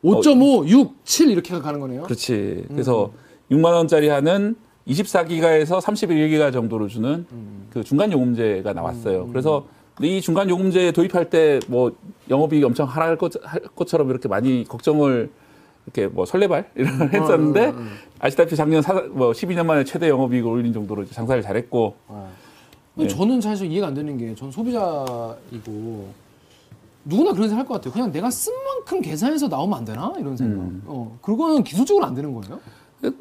[0.03, 2.03] 5.5, 6, 7 이렇게 가는 거네요.
[2.03, 2.67] 그렇지.
[2.69, 3.11] 그래서
[3.51, 7.25] 6만 원짜리 하는 24기가에서 31기가 정도로 주는
[7.73, 9.29] 그 중간 요금제가 나왔어요.
[9.29, 11.93] 그래서 근데 이 중간 요금제 도입할 때 뭐
[12.29, 15.31] 영업이익 엄청 하락할 것, 할 것처럼 이렇게 많이 걱정을
[15.87, 17.73] 이렇게 뭐 설레발 이런 걸 했었는데
[18.19, 21.95] 아시다시피 작년 사, 뭐 12년 만에 최대 영업이익을 올린 정도로 장사를 잘했고
[22.95, 23.15] 근데 네.
[23.17, 26.09] 저는 사실 이해가 안 되는 게, 전 소비자이고
[27.07, 27.93] 누구나 그런 생각 할 것 같아요.
[27.93, 30.55] 그냥 내가 쓴 만큼 계산해서 나오면 안 되나 이런 생각.
[30.63, 30.83] 음.
[30.87, 32.61] 어, 그거는 기술적으로 안 되는 거예요?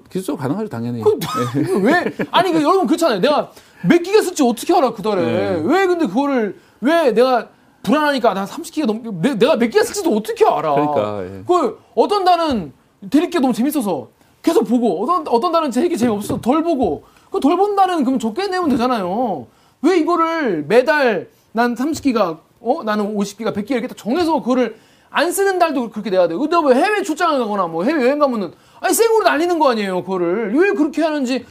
[0.10, 1.00] 기술적으로 가능하죠 당연히.
[1.02, 2.06] 이거 왜?
[2.32, 3.20] 아니 그 여러분 그렇잖아요.
[3.20, 3.52] 내가
[3.86, 5.22] 몇 기가 쓸지 어떻게 알아 그 달에?
[5.22, 5.62] 네.
[5.66, 7.50] 왜 근데 그거를 왜 내가
[7.82, 10.74] 불안하니까 나 30기가 넘 내- 내가 몇 기가 쓸지도 어떻게 알아?
[10.76, 11.44] 그러니까, 예.
[11.46, 12.72] 그 어떤 달은
[13.10, 14.08] 대리기가 너무 재밌어서
[14.42, 18.70] 계속 보고 어떤 어떤 달은 대리기 재미없어서 덜 보고 그 덜본 달은 그럼 적게 내면
[18.70, 19.48] 되잖아요.
[19.84, 24.78] 왜 이거를 매달 난 30기가 어 나는 50기가 100기가 이렇게 딱 정해서 그거를
[25.10, 26.36] 안 쓰는 달도 그렇게 내야 돼.
[26.36, 30.02] 근데 뭐 해외 출장을 가거나 뭐 해외 여행 가면은 아니 생으로 날리는 거 아니에요.
[30.04, 31.46] 그거를 왜 그렇게 하는지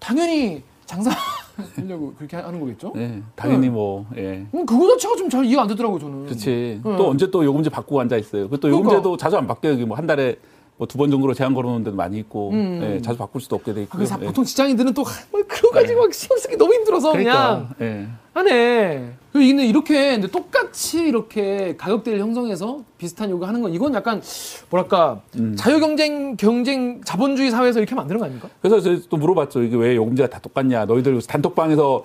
[0.00, 1.10] 당연히 장사
[1.76, 2.92] 하려고 그렇게 하는 거겠죠.
[2.96, 4.46] 예, 당연히 뭐 예.
[4.52, 6.26] 음, 그거 자체가 좀 잘 이해가 안 되더라고요 저는.
[6.26, 6.80] 그렇지.
[6.84, 6.96] 응.
[6.96, 8.48] 또 언제 또 요금제 바꾸고 앉아 있어요.
[8.48, 8.88] 그또 그러니까.
[8.90, 9.86] 요금제도 자주 안 바뀌어요.
[9.86, 10.36] 뭐 한 달에
[10.78, 12.80] 뭐 두 번 정도로 제한 걸어놓는 데도 많이 있고 음.
[12.82, 13.96] 예, 자주 바꿀 수도 없게 돼 있고.
[13.96, 18.08] 그래서 보통 직장인들은 또 뭐, 그거 가지고 막 신경 쓰기 너무 힘들어서 그냥 그러니까 예.
[18.34, 19.12] 하네.
[19.32, 24.20] 근데 이렇게 근데 똑같이 이렇게 가격대를 형성해서 비슷한 요구 하는 건 이건 약간
[24.70, 25.54] 뭐랄까 음.
[25.56, 28.48] 자유 경쟁 경쟁 자본주의 사회에서 이렇게 만드는 거 아닙니까?
[28.60, 29.62] 그래서 제가 또 물어봤죠.
[29.62, 30.84] 이게 왜 요금제가 다 똑같냐?
[30.86, 32.04] 너희들 단톡방에서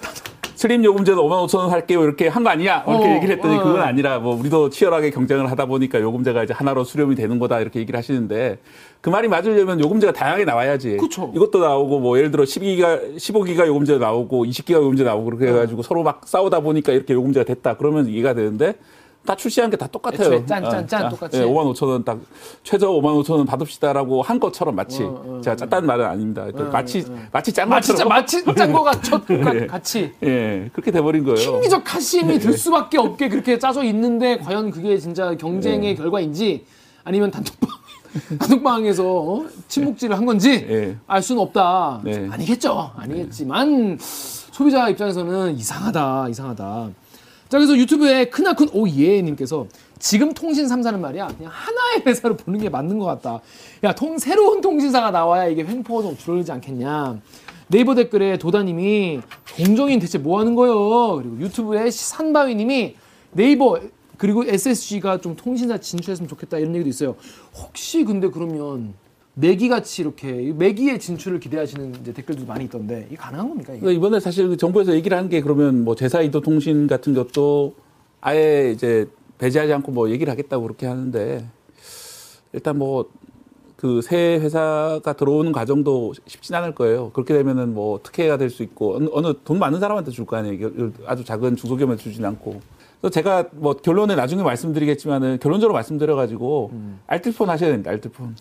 [0.61, 2.03] 슬림 요금제도 5만 5천 원 할게요.
[2.03, 2.83] 이렇게 한 거 아니냐?
[2.87, 3.63] 이렇게 어, 얘기를 했더니 어.
[3.63, 7.79] 그건 아니라 뭐 우리도 치열하게 경쟁을 하다 보니까 요금제가 이제 하나로 수렴이 되는 거다 이렇게
[7.79, 8.59] 얘기를 하시는데
[9.01, 10.97] 그 말이 맞으려면 요금제가 다양하게 나와야지.
[10.97, 11.31] 그쵸.
[11.35, 16.03] 이것도 나오고 뭐 예를 들어 12기가 15기가 요금제 나오고 20기가 요금제 나오고 그렇게 해가지고 서로
[16.03, 17.77] 막 싸우다 보니까 이렇게 요금제가 됐다.
[17.77, 18.75] 그러면 이해가 되는데
[19.25, 20.33] 다 출시한 게 다 똑같아요.
[20.33, 21.37] 애초에 짠, 짠, 짠 아, 똑같이.
[21.37, 22.19] 예, 5만 5천 원 딱
[22.63, 26.45] 최저 5만 5천 원 받읍시다라고 한 것처럼 마치 어, 어, 제가 짰다는 말은 아닙니다.
[26.55, 29.67] 그 마치 마치 짠 마치 것처럼 마치 짠 거가 첫 네.
[29.67, 31.35] 같이 예 그렇게 돼버린 거예요.
[31.37, 36.65] 심리적 가심이 들 수밖에 없게 그렇게 짜져 있는데 과연 그게 진짜 경쟁의 결과인지
[37.03, 37.69] 아니면 단톡방
[38.39, 39.45] 단톡방에서 어?
[39.67, 40.97] 침묵질을 한 건지 예.
[41.07, 42.01] 알 수는 없다.
[42.03, 42.27] 네.
[42.29, 42.91] 아니겠죠.
[42.97, 46.89] 아니겠지만 소비자 입장에서는 이상하다, 이상하다.
[47.51, 49.67] 자 그래서 유튜브에 크나큰 오예님께서
[49.99, 53.41] 지금 통신 3사는 말이야 그냥 하나의 회사로 보는 게 맞는 것 같다.
[53.83, 57.19] 야 통 새로운 통신사가 나와야 이게 횡포가 좀 줄어들지 않겠냐.
[57.67, 59.19] 네이버 댓글에 도다님이
[59.57, 61.17] 공정인 대체 뭐 하는 거요?
[61.17, 62.95] 그리고 유튜브에 산바위님이
[63.33, 63.81] 네이버
[64.15, 67.15] 그리고 SSG가 좀 통신사 진출했으면 좋겠다 이런 얘기도 있어요.
[67.53, 68.93] 혹시 근데 그러면
[69.33, 73.71] 매기 같이 이렇게 매기의 진출을 기대하시는 이제 댓글도 많이 있던데 이게 가능한 겁니까?
[73.73, 73.79] 이게?
[73.81, 77.73] 그러니까 이번에 사실 그 정부에서 얘기를 한 게 그러면 뭐 제사 이도 통신 같은 것도
[78.19, 81.45] 아예 이제 배제하지 않고 뭐 얘기를 하겠다고 그렇게 하는데
[82.53, 83.05] 일단 뭐
[83.77, 87.09] 그 새 회사가 들어오는 과정도 쉽진 않을 거예요.
[87.13, 90.69] 그렇게 되면은 뭐 특혜가 될 수 있고 어느, 돈 많은 사람한테 줄 거 아니에요.
[91.07, 92.61] 아주 작은 중소기업한테 주진 않고.
[93.01, 96.71] 그래서 제가 뭐 결론에 나중에 말씀드리겠지만은 결론적으로 말씀드려가지고
[97.07, 97.89] 알뜰폰 하셔야 됩니다.
[97.89, 98.35] 알뜰폰.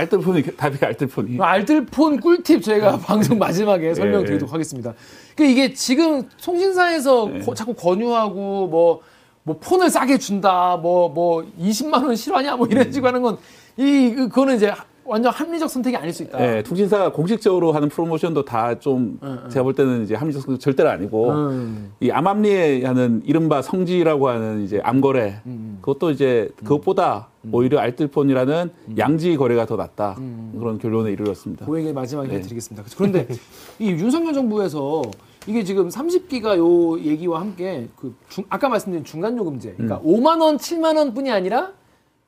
[0.00, 1.32] 알뜰폰이 답이 알뜰폰이.
[1.36, 4.52] 그럼 알뜰폰 꿀팁 저희가 방송 마지막에 설명드리도록 예.
[4.52, 4.94] 하겠습니다.
[5.36, 9.00] 그러니까 이게 지금 통신사에서 고- 자꾸 권유하고 뭐,
[9.42, 13.38] 뭐 폰을 싸게 준다, 뭐, 뭐 20만 원 실화냐, 뭐 이런 식으로 하는 건
[13.76, 14.72] 이, 그거는 이제
[15.10, 16.38] 완전 합리적 선택이 아닐 수 있다.
[16.38, 19.18] 네, 통신사가 공식적으로 하는 프로모션도 다좀
[19.50, 21.92] 제가 볼 때는 이제 합리적 선택 절대로 아니고 음.
[21.98, 25.78] 이 암암리에 하는 이른바 성지라고 하는 이제 암거래 음.
[25.80, 30.16] 그것도 이제 그것보다 오히려 알뜰폰이라는 양지 거래가 더 낫다
[30.56, 31.66] 그런 결론에 이르렀습니다.
[31.66, 32.36] 그 얘기 마지막에 네.
[32.36, 32.86] 해드리겠습니다.
[32.96, 33.26] 그런데
[33.80, 35.02] 이 윤석열 정부에서
[35.48, 40.06] 이게 지금 30기가 요 얘기와 함께 그 중- 아까 말씀드린 중간 요금제, 그러니까 음.
[40.06, 41.72] 5만 원, 7만 원뿐이 아니라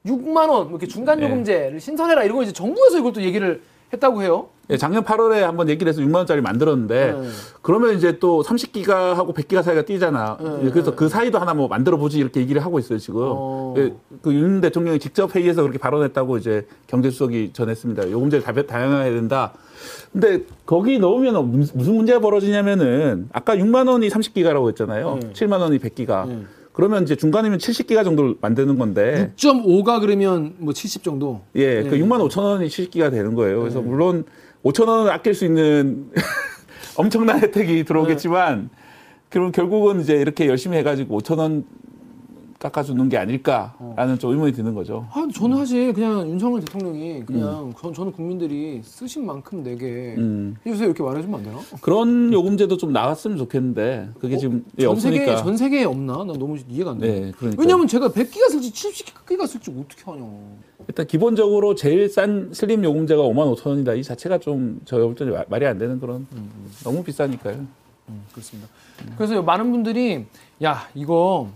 [0.06, 1.26] 6만 원 이렇게 중간 네.
[1.26, 3.62] 요금제를 신설해라 이런 거 이제 정부에서 이걸 또 얘기를
[3.92, 4.48] 했다고 해요.
[4.70, 7.28] 예, 작년 8월에 한번 얘기를 해서 6만 원짜리 만들었는데 네.
[7.60, 10.38] 그러면 이제 또 30기가하고 100기가 사이가 뛰잖아.
[10.40, 13.20] 네, 예, 그래서 그 사이도 하나 뭐 만들어 보지 이렇게 얘기를 하고 있어요 지금.
[13.22, 13.74] 어.
[14.22, 18.10] 그윤 대통령이 직접 회의에서 그렇게 발언했다고 이제 경제수석이 전했습니다.
[18.10, 19.52] 요금제를 다- 다양화해야 된다.
[20.10, 25.18] 근데 거기 넣으면 무슨 무슨 문제가 벌어지냐면은 아까 6만 원이 30기가라고 했잖아요.
[25.20, 25.32] 네.
[25.34, 26.44] 7만 원이 100기가.
[26.72, 26.74] 네.
[26.74, 31.42] 그러면 이제 중간이면 70기가 정도를 만드는 건데 6.5가 그러면 뭐 70 정도.
[31.54, 31.88] 예, 네.
[31.88, 33.60] 그 6만 5천 원이 70기가 되는 거예요.
[33.60, 34.24] 그래서 물론
[34.64, 36.10] 5천 원을 아낄 수 있는
[36.96, 38.70] 엄청난 혜택이 들어오겠지만
[39.28, 41.64] 그럼 결국은 이제 이렇게 열심히 해가지고 5천 원
[42.62, 45.06] 깎아주는 게 아닐까라는 좀 의문이 드는 거죠.
[45.12, 50.56] 아, 저는 사실 그냥 윤석열 대통령이 그냥 전, 저는 국민들이 쓰신 만큼 내게 음.
[50.64, 51.58] 해주세요 이렇게 말해주면 안 되나?
[51.80, 55.42] 그런 요금제도 좀 나왔으면 좋겠는데 그게 지금 예, 전 세계 없으니까.
[55.42, 56.18] 전 세계에 없나?
[56.18, 57.08] 나 너무 이해가 안 돼.
[57.08, 57.60] 네, 그러니까.
[57.60, 60.24] 왜냐면 제가 100기가 쓸지 70기가 쓸지 어떻게 하냐.
[60.86, 63.94] 일단 기본적으로 제일 싼 슬림 요금제가 5만 5천 원이다.
[63.94, 66.26] 이 자체가 좀 저희 볼 때는 말이 안 되는 그런
[66.84, 67.56] 너무 비싸니까요.
[68.08, 68.68] 음, 그렇습니다.
[69.16, 70.26] 그래서 많은 분들이
[70.62, 71.50] 야 이거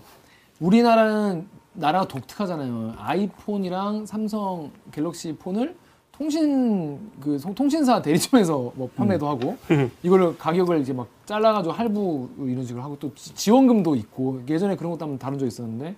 [0.61, 2.95] 우리나라는 나라가 독특하잖아요.
[2.99, 5.77] 아이폰이랑 삼성 갤럭시 폰을
[6.13, 9.57] 통신 그 송- 통신사 대리점에서 뭐 판매도 하고
[10.03, 14.93] 이걸 가격을 이제 막 잘라가지고 할부 이런 식으로 하고 또 지- 지원금도 있고 예전에 그런
[14.93, 15.95] 것도 한번 다룬 적 있었는데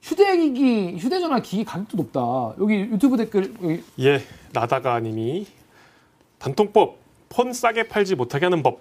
[0.00, 2.54] 휴대기기 휴대전화 기기 가격도 높다.
[2.60, 4.22] 여기 유튜브 댓글 여기 예,
[4.54, 5.46] 나다가님이
[6.38, 6.96] 단통법
[7.28, 8.78] 폰 싸게 팔지 못하게 하는 법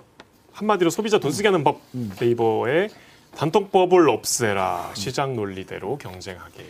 [0.54, 2.12] 한마디로 소비자 돈 쓰게 하는 법 음.
[2.22, 2.88] 네이버에
[3.36, 6.63] 단통법을 없애라 시장 논리대로 경쟁하게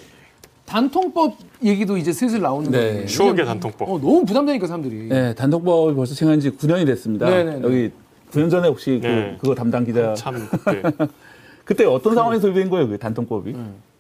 [0.66, 2.78] 단통법 얘기도 이제 슬슬 나오는 네.
[2.78, 3.06] 거예요.
[3.06, 3.88] 추억의 단통법.
[3.88, 5.10] 어, 너무 부담되니까 사람들이.
[5.10, 7.30] 네, 단독법이 벌써 생긴 지 9년이 됐습니다.
[7.30, 7.62] 네네네.
[7.64, 7.92] 여기
[8.32, 9.36] 9년 전에 혹시 네.
[9.38, 10.82] 그, 그거 담당 기자 참 그때
[11.64, 13.54] 그때 어떤 상황에서 된 거예요, 그 단통법이?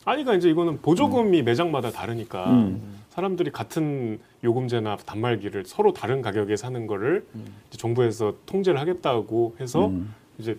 [0.05, 2.81] 아니 그러니까 이제 이거는 보조금이 매장마다 다르니까 음.
[3.09, 7.25] 사람들이 같은 요금제나 단말기를 서로 다른 가격에 사는 거를
[7.69, 10.13] 이제 정부에서 통제를 하겠다고 해서 음.
[10.37, 10.57] 이제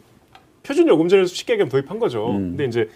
[0.66, 2.30] 표준 요금제를 쉽게 얘기하면 도입한 거죠.
[2.30, 2.50] 음.
[2.56, 2.88] 근데 이제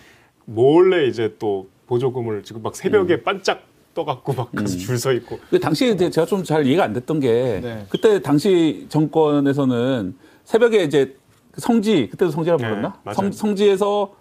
[0.44, 3.22] 몰래 이제 또 보조금을 지금 막 새벽에 음.
[3.24, 3.62] 반짝
[3.94, 7.60] 떠갖고 막 가서 줄 서 있고 그 당시에 제가 좀 잘 이해가 안 됐던 게
[7.62, 7.86] 네.
[7.88, 11.16] 그때 당시 정권에서는 새벽에 이제
[11.52, 13.00] 그 성지 그때도 성지라고 네, 불렀나?
[13.04, 13.14] 맞아요.
[13.14, 14.14] 성, 성지에서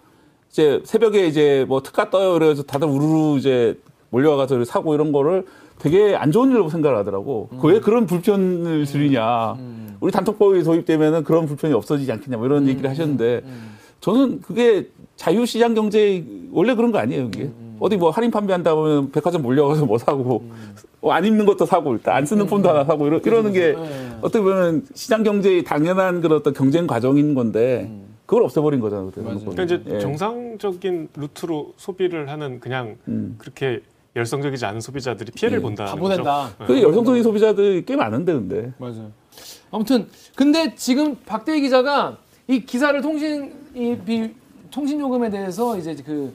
[0.50, 3.78] 이제 새벽에 이제 뭐 특가 떠요 그래서 다들 우르르 이제
[4.10, 5.46] 몰려와가지고 사고 이런 거를
[5.80, 7.48] 되게 안 좋은 일로 생각을 하더라고.
[7.60, 9.56] 그왜 그런 불편을 줄이냐.
[10.00, 13.42] 우리 단톡법이 도입되면은 그런 불편이 없어지지 않겠냐 뭐 이런 얘기를 하셨는데
[14.00, 17.50] 저는 그게 자유시장 경제 원래 그런 거 아니에요, 그게.
[17.78, 20.44] 어디 뭐 할인 판매한다 보면 백화점 몰려가서 뭐 사고
[21.00, 24.18] 어, 안 입는 것도 사고 일단 안 쓰는 폰도 하나 사고 이러, 이러는 게 네.
[24.20, 27.90] 어떻게 보면 시장 경제의 당연한 그런 어떤 경쟁 과정인 건데
[28.26, 29.10] 그걸 없애버린 거잖아요.
[29.10, 29.98] 그러니까 이제 예.
[29.98, 33.36] 정상적인 루트로 소비를 하는 그냥 음.
[33.38, 33.80] 그렇게
[34.16, 35.62] 열성적이지 않은 소비자들이 피해를 예.
[35.62, 35.84] 본다.
[35.86, 36.50] 바보된다.
[36.66, 39.12] 그 열성적인 소비자들이 꽤 많은데 근데 맞아요.
[39.70, 42.18] 아무튼 근데 지금 박대희 기자가
[42.48, 44.34] 이 기사를 통신 이 비,
[44.70, 46.32] 통신 요금에 대해서 이제 그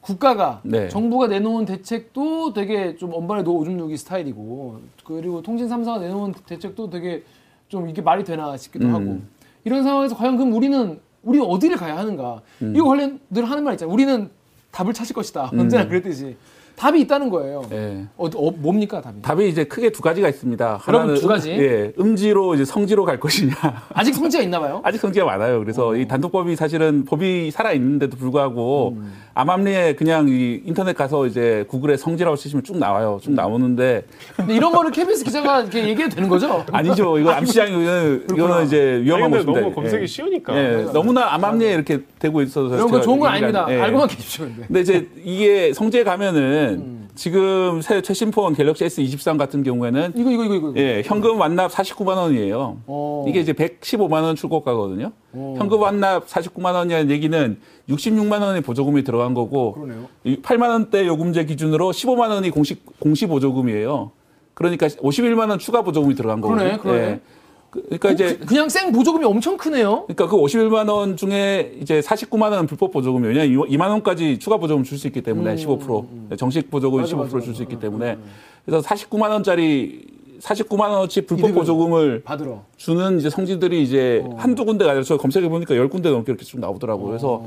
[0.00, 0.88] 국가가 네.
[0.88, 6.88] 정부가 내놓은 대책도 되게 좀 언발에 놓 오줌 누기 스타일이고 그리고 통신 3사가 내놓은 대책도
[6.88, 7.22] 되게
[7.68, 8.94] 좀 이게 말이 되나 싶기도 음.
[8.94, 9.20] 하고
[9.64, 12.72] 이런 상황에서 과연 그럼 우리는 우리는 어디를 가야 하는가 음.
[12.74, 13.92] 이거 관련 늘 하는 말 있잖아요.
[13.92, 14.30] 우리는
[14.70, 15.50] 답을 찾을 것이다.
[15.52, 16.36] 언제나 그랬듯이
[16.80, 17.62] 답이 있다는 거예요.
[17.72, 18.06] 예.
[18.16, 19.20] 어, 어, 뭡니까 답이?
[19.20, 20.80] 답이 이제 크게 두 가지가 있습니다.
[20.88, 21.50] 여러분, 두 가지?
[21.50, 23.52] 예, 음지로 이제 성지로 갈 것이냐.
[23.92, 24.80] 아직 성지가 있나 봐요.
[24.82, 25.58] 아직 성지가 많아요.
[25.58, 28.96] 그래서 이 단독법이 사실은 법이 살아 있는데도 불구하고
[29.34, 33.18] 암암리에 그냥 이 인터넷 가서 이제 구글에 성지라고 치시면 쭉 나와요.
[33.22, 34.04] 쭉 나오는데
[34.36, 36.64] 근데 이런 거를 KBS 기자가 이렇게 얘기해도 되는 거죠?
[36.72, 37.16] 아니죠.
[37.18, 39.60] 이거 암시장이 이거는, 이거는 이제 아니, 위험한 근데 것입니다.
[39.60, 40.06] 너무 검색이 예.
[40.06, 40.56] 쉬우니까.
[40.56, 43.66] 예, 너무나 암암리에 이렇게 되고 있어서 이런 거 제가 좋은 건 얘기가- 아닙니다.
[43.70, 43.80] 예.
[43.80, 44.44] 알고만 계십시오.
[44.46, 44.62] 근데.
[44.66, 50.44] 근데 이제 이게 성지에 가면은 지금 새 최신 폰 갤럭시 S23 같은 경우에는 이거 이거
[50.44, 50.72] 이거 이거.
[50.76, 52.78] 예, 현금 완납 49만 원이에요.
[52.86, 53.24] 어.
[53.28, 55.12] 이게 이제 115만 원 출고가거든요.
[55.32, 55.54] 어.
[55.58, 60.06] 현금 완납 49만 원이라는 얘기는 66만 원의 보조금이 들어간 거고 그러네요.
[60.24, 64.12] 이 8만 원대 요금제 기준으로 15만 원이 공식 공시 보조금이에요.
[64.54, 66.78] 그러니까 51만 원 추가 보조금이 들어간 거거든요.
[66.78, 67.14] 그러네, 그러네.
[67.24, 67.39] 그-
[67.70, 70.04] 그러니까 이제 그, 냥 생 보조금이 엄청 크네요.
[70.08, 74.82] 그러니까 그 51만 원 중에 이제 49만 원은 불법 보조금이 왜냐면 2만 원까지 추가 보조금
[74.84, 77.78] 줄 수 있기 때문에 15% 정식 보조금 음, 맞아, 15% 맞아, 줄수 있기.
[77.78, 78.18] 때문에
[78.66, 80.02] 그래서 49만 원짜리
[80.40, 82.62] 49만 원어치 불법 보조금을 받으러.
[82.76, 84.34] 주는 이제 성지들이 이제 어.
[84.38, 87.06] 한두 군데가 아니라 저 검색해 보니까 열 군데 넘게 이렇게 쭉 나오더라고요.
[87.08, 87.44] 그래서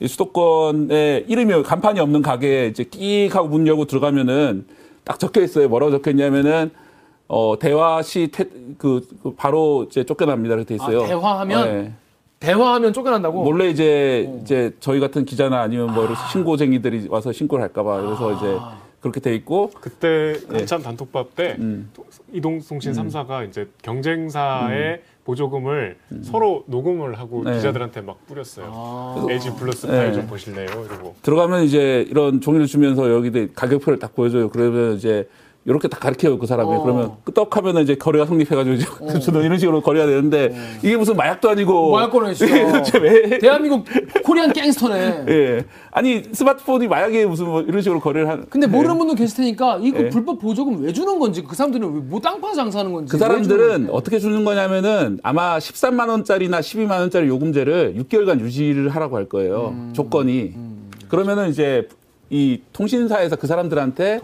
[0.00, 4.64] 이 수도권에 이름이 간판이 없는 가게에 이제 끼익 하고 문 열고 들어가면은
[5.04, 5.68] 딱 적혀 있어요.
[5.68, 6.70] 뭐라고 적혀 있냐면은
[7.32, 10.56] 어 대화 시그 바로 이제 쫓겨납니다.
[10.56, 11.04] 이렇게 돼 있어요.
[11.04, 11.64] 아, 대화하면?
[11.64, 11.92] 네.
[12.40, 13.44] 대화하면 쫓겨난다고.
[13.44, 18.58] 몰래 이제 이제 저희 같은 기자나 아니면 뭐 이런 신고쟁이들이 와서 신고를 할까봐 그래서 이제
[19.00, 20.56] 그렇게 돼 있고 그때 예.
[20.56, 21.92] 한참 단톡밥 때 음.
[22.32, 27.54] 이동통신 3사가 이제 경쟁사의 보조금을 서로 녹음을 하고 네.
[27.54, 28.72] 기자들한테 막 뿌렸어요.
[28.74, 29.26] 아.
[29.30, 29.92] LG 플러스 네.
[29.92, 30.66] 파일 좀 보실래요?
[30.66, 31.14] 이러고.
[31.22, 34.48] 들어가면 이제 이런 종이를 주면서 여기 가격표를 딱 보여줘요.
[34.48, 35.28] 그러면 이제
[35.70, 36.68] 이렇게 딱 가르쳐요 그 사람이.
[36.68, 36.82] 어.
[36.82, 38.86] 그러면 끄떡하면 이제 거래가 성립해가지고 이제
[39.20, 41.92] 저는 이런 식으로 거래가 되는데 이게 무슨 마약도 아니고.
[41.92, 42.32] 마약 거래.
[42.34, 43.38] 이게 도대체 왜?
[43.38, 43.84] 대한민국
[44.24, 45.24] 코리안 갱스터네.
[45.28, 45.64] 예.
[45.92, 48.46] 아니 스마트폰이 마약에 무슨 뭐 이런 식으로 거래를 하는.
[48.50, 50.08] 근데 모르는 분도 계실 테니까 이거 예.
[50.08, 53.88] 불법 보조금 왜 주는 건지 그 사람들은 왜뭐 땅파 장사하는 건지 그 사람들은.
[53.90, 59.68] 어떻게 주는 거냐면은 아마 13만 원짜리나 12만 원짜리 요금제를 6개월간 유지를 하라고 할 거예요.
[59.72, 59.92] 음.
[59.94, 60.54] 조건이.
[61.08, 61.88] 그러면은 이제
[62.28, 64.20] 이 통신사에서 그 사람들한테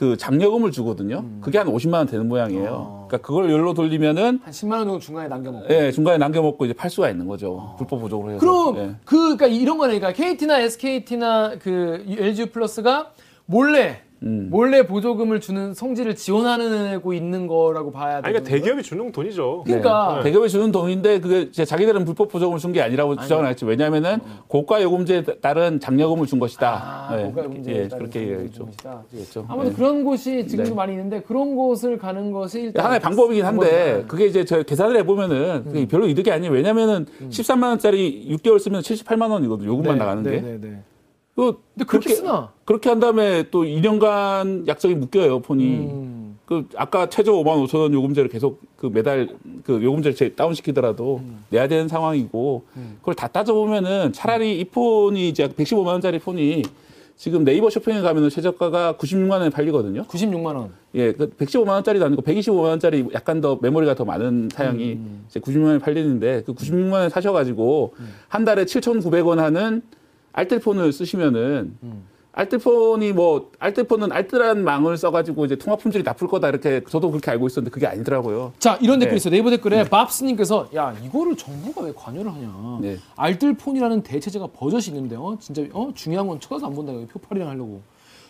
[0.00, 1.18] 그 장려금을 주거든요.
[1.18, 1.40] 음.
[1.42, 2.28] 그게 한 50만 원 되는 아.
[2.28, 3.04] 모양이에요.
[3.06, 5.66] 그러니까 그걸 열로 돌리면은 한 10만 원 정도 중간에 남겨 먹고.
[5.68, 7.74] 예, 중간에 남겨 먹고 이제 팔 수가 있는 거죠.
[7.76, 8.40] 불법 보조를 해서.
[8.40, 8.94] 그럼 예.
[9.04, 10.00] 그 그러니까 이런 거네.
[10.00, 13.12] 그러니까 KT나 SKT나 그 LG 플러스가
[13.44, 14.48] 몰래 음.
[14.50, 18.32] 몰래 보조금을 주는 성질을 지원하고 있는 거라고 봐야 아니 돼요.
[18.32, 19.62] 그러니까 대기업이 주는 돈이죠.
[19.64, 20.24] 그러니까 네.
[20.24, 23.64] 대기업이 주는 돈인데 그게 자기들은 불법 보조금을 준 게 아니라고 주장을 했지.
[23.64, 27.08] 왜냐하면은 고가 요금제에 따른 장려금을 준 것이다.
[27.10, 28.68] 아, 네, 고가 문제 예, 그렇게 얘기했죠.
[28.84, 30.76] 아무튼 아무튼 그런 곳이 지금도 네.
[30.76, 34.04] 많이 있는데 그런 곳을 가는 것이 일단 하나의 방법이긴 한데.
[34.06, 36.52] 그게 이제 저 계산을 해보면은 그게 별로 이득이 아니에요.
[36.52, 39.68] 왜냐면은 13만 원짜리 6개월 쓰면 78만 원이거든요.
[39.68, 40.82] 요금만 네, 나가는 네,
[41.36, 42.52] 그 근데 그렇게 쓰나?
[42.64, 45.64] 그렇게 한 다음에 또 2년간 약정이 묶여요 폰이.
[45.64, 46.38] 음.
[46.44, 49.28] 그 아까 최저 5만 5천 원 요금제를 계속 그 매달
[49.62, 51.44] 그 요금제를 제- 다운시키더라도 음.
[51.50, 52.64] 내야 되는 상황이고
[52.98, 56.62] 그걸 다 따져보면은 차라리 이 폰이 이제 115만 원짜리 폰이
[57.16, 60.04] 지금 네이버 쇼핑에 가면은 최저가가 96만 원에 팔리거든요.
[60.06, 60.72] 96만 원.
[60.94, 65.24] 예, 그 115만 원짜리도 아니고 125만 원짜리 약간 더 메모리가 더 많은 사양이 음.
[65.28, 67.94] 이제 96만 원에 팔리는데 그 96만 원에 사셔가지고
[68.28, 69.82] 한 달에 7,900원 하는
[70.32, 72.04] 알뜰폰을 쓰시면은 음.
[72.32, 77.48] 알뜰폰이 뭐 알뜰폰은 알뜰한 망을 써가지고 이제 통화 품질이 나쁠 거다 이렇게 저도 그렇게 알고
[77.48, 78.52] 있었는데 그게 아니더라고요.
[78.58, 79.16] 자 이런 댓글 네.
[79.16, 79.32] 있어요.
[79.32, 82.78] 네이버 댓글에 밥스님께서 야 이거를 정부가 왜 관여를 하냐.
[82.80, 82.98] 네.
[83.16, 86.92] 알뜰폰이라는 대체제가 버젓이 있는데 어 진짜 어 중요한 건 쳐다도 안 본다.
[87.12, 87.82] 표팔이랑 하려고.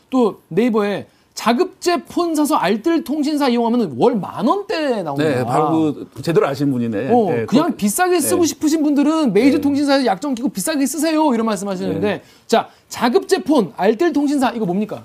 [0.09, 5.25] 또 네이버에 자급제 폰 사서 알뜰 통신사 이용하면 월 만 원대 나온다.
[5.25, 7.09] 네, 바로 그 제대로 아시는 분이네.
[7.11, 8.47] 어, 네, 그냥 그- 비싸게 쓰고 네.
[8.49, 9.61] 싶으신 분들은 메이저 네.
[9.63, 11.33] 통신사에서 약정 끼고 비싸게 쓰세요.
[11.33, 12.23] 이런 말씀하시는데 네.
[12.47, 15.05] 자 자급제 폰 알뜰 통신사 이거 뭡니까?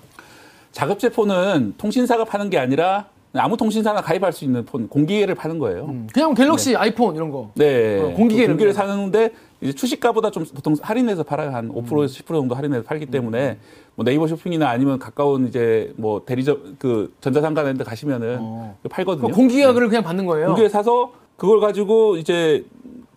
[0.71, 3.05] 자급제 폰은 통신사가 파는 게 아니라
[3.37, 5.85] 아무 통신사나 가입할 수 있는 폰 공기계를 파는 거예요.
[5.85, 7.51] 음, 그냥 갤럭시 아이폰 이런 거.
[7.55, 7.99] 네.
[8.01, 8.73] 어, 공기계를 공기를.
[8.73, 11.51] 사는데 이제 추시가보다 좀 보통 할인해서 팔아요.
[11.51, 13.57] 한 5%에서 10% 정도 할인해서 팔기 때문에
[13.95, 18.77] 뭐 네이버 쇼핑이나 아니면 가까운 이제 뭐 대리점 그 전자상가 이런 데 가시면은 어.
[18.89, 19.27] 팔거든요.
[19.27, 20.47] 그 공기계를 그냥 받는 거예요.
[20.47, 22.65] 공기계 사서 그걸 가지고 이제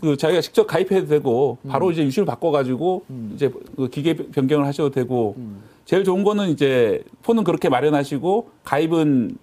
[0.01, 1.69] 그 자기가 직접 가입해도 되고 음.
[1.69, 3.03] 바로 이제 유심을 바꿔 가지고
[3.35, 5.62] 이제 그 기계 변경을 하셔도 되고 음.
[5.85, 9.37] 제일 좋은 거는 이제 폰은 그렇게 마련하시고 가입은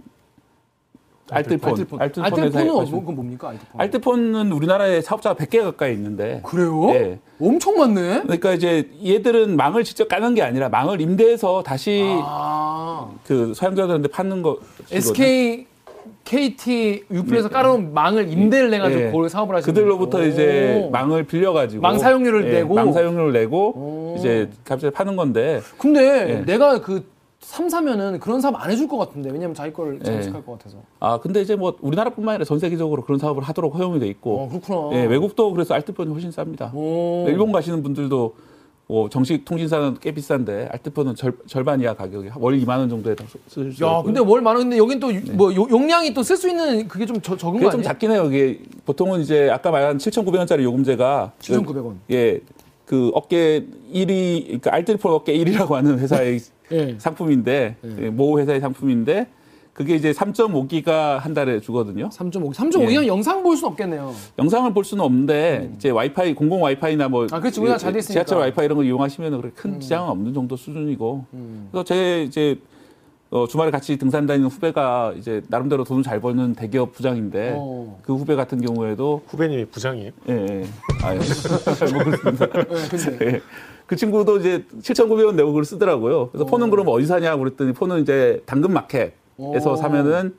[1.32, 2.02] 알뜰폰, 알뜰폰.
[2.02, 3.00] 알뜰폰에서 알뜰폰은 어, 하시고.
[3.00, 3.50] 그건 뭡니까?
[3.50, 3.82] 알뜰폰.
[3.82, 6.86] 알뜰폰은 우리나라에 사업자가 100개 가까이 있는데 그래요?
[6.92, 7.20] 네.
[7.42, 8.22] 엄청 많네.
[8.24, 14.44] 그러니까 이제 얘들은 망을 직접 까는 게 아니라 망을 임대해서 다시 아, 그 소양자들한테 파는
[14.44, 14.60] 거
[14.92, 15.66] SK,
[16.24, 19.12] KT, 유플에서 깔아놓은 망을 임대를 내가지고 네.
[19.12, 20.32] 그걸 사업을 하시는 그들로부터 거예요.
[20.32, 20.92] 이제 오.
[20.92, 22.76] 망을 빌려가지고 망 사용료를 예, 내고?
[22.76, 24.16] 망 사용료를 내고 오.
[24.20, 26.46] 이제 갑자기 파는 건데 근데 네.
[26.46, 27.15] 내가 그
[27.46, 30.06] 삼사면은 그런 사업 안 해줄 것 같은데 왜냐면 자기 거를 네.
[30.06, 30.78] 장식할 것 같아서.
[31.00, 34.50] 아 근데 이제 뭐 우리나라뿐만 아니라 전 세계적으로 그런 사업을 하도록 허용이 돼 있고 어
[34.50, 34.98] 그렇구나.
[35.00, 36.74] 예, 외국도 그래서 알뜰폰이 훨씬 쌉니다.
[36.74, 37.26] 오.
[37.28, 38.34] 일본 가시는 분들도
[38.88, 43.24] 뭐 정식 통신사는 꽤 비싼데 알뜰폰은 절, 절반 이하 가격이 월 2만 원 정도에 다
[43.48, 44.04] 쓰실 수 야, 있고요.
[44.04, 47.60] 근데 월 많은 근데 여긴 또뭐 용량이 또 쓸 수 있는 그게 좀 저- 적은
[47.60, 47.84] 거 그게 좀?
[47.84, 48.26] 작긴 해요.
[48.28, 51.94] 이게 보통은 이제 아까 말한 7,900원짜리 요금제가 7,900원.
[52.12, 52.42] 예.
[52.86, 56.40] 그 업계 1위 그러니까 알뜰폰 업계 1위라고 하는 회사의
[56.72, 56.96] 예.
[56.98, 59.28] 상품인데 예, 모 회사의 상품인데
[59.74, 62.08] 그게 이제 3.5기가 한 달에 주거든요.
[62.10, 62.54] 3.5.
[62.54, 63.08] 3.5기면 예.
[63.08, 64.14] 영상 볼 수는 없겠네요.
[64.40, 67.28] 영상을 볼 수는 없는데 이제 와이파이 공공 와이파이나 뭐 음.
[67.32, 67.60] 아, 그렇지.
[67.60, 68.14] 우리나라 잘돼 있으니까.
[68.24, 71.26] 지하철 와이파이 이런 거 이용하시면 그렇게 큰 지장은 없는 정도 수준이고.
[71.34, 71.68] 음.
[71.72, 72.58] 그래서 제 이제
[73.32, 78.00] 어, 주말에 같이 등산 다니는 후배가 이제 나름대로 돈을 잘 버는 대기업 부장인데 어.
[78.04, 80.12] 그 후배 같은 경우에도 후배님이 부장이에요.
[80.30, 80.66] 예, 예.
[81.04, 81.20] 아, 예.
[81.92, 82.48] 뭐 그렇습니다.
[82.56, 83.42] 예, 근데 예.
[83.88, 86.30] 그 친구도 이제 7,900원 내고 그걸 쓰더라고요.
[86.30, 89.76] 그래서 폰은 그럼 어디 사냐 그랬더니 폰은 이제 당근마켓에서 오.
[89.76, 90.36] 사면은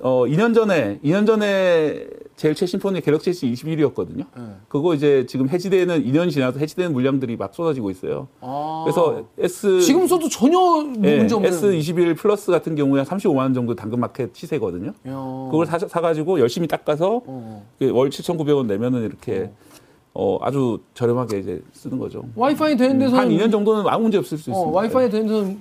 [0.00, 4.20] 어 2년 전에 2년 전에 제일 최신 폰이 갤럭시 S 21이었거든요.
[4.20, 4.42] 예.
[4.68, 8.28] 그거 이제 지금 해지되는 2년 지나서 해지되는 물량들이 막 쏟아지고 있어요.
[8.42, 8.82] 아.
[8.84, 10.58] 그래서 S 지금 써도 전혀
[11.02, 11.50] 예, 문제 없는.
[11.50, 14.88] S21 플러스 같은 경우에 35만 원 정도 당근마켓 시세거든요.
[15.08, 15.48] 야.
[15.50, 17.66] 그걸 사, 사가지고 열심히 닦아서 어.
[17.78, 19.50] 그월 7,900원 내면은 이렇게
[20.12, 22.22] 어, 아주 저렴하게 이제 쓰는 거죠.
[22.34, 24.76] 와이파이 되는 데서 한 2년 정도는 아무 문제 없을 수 어, 있습니다.
[24.76, 25.60] 와이파이 되는 데서는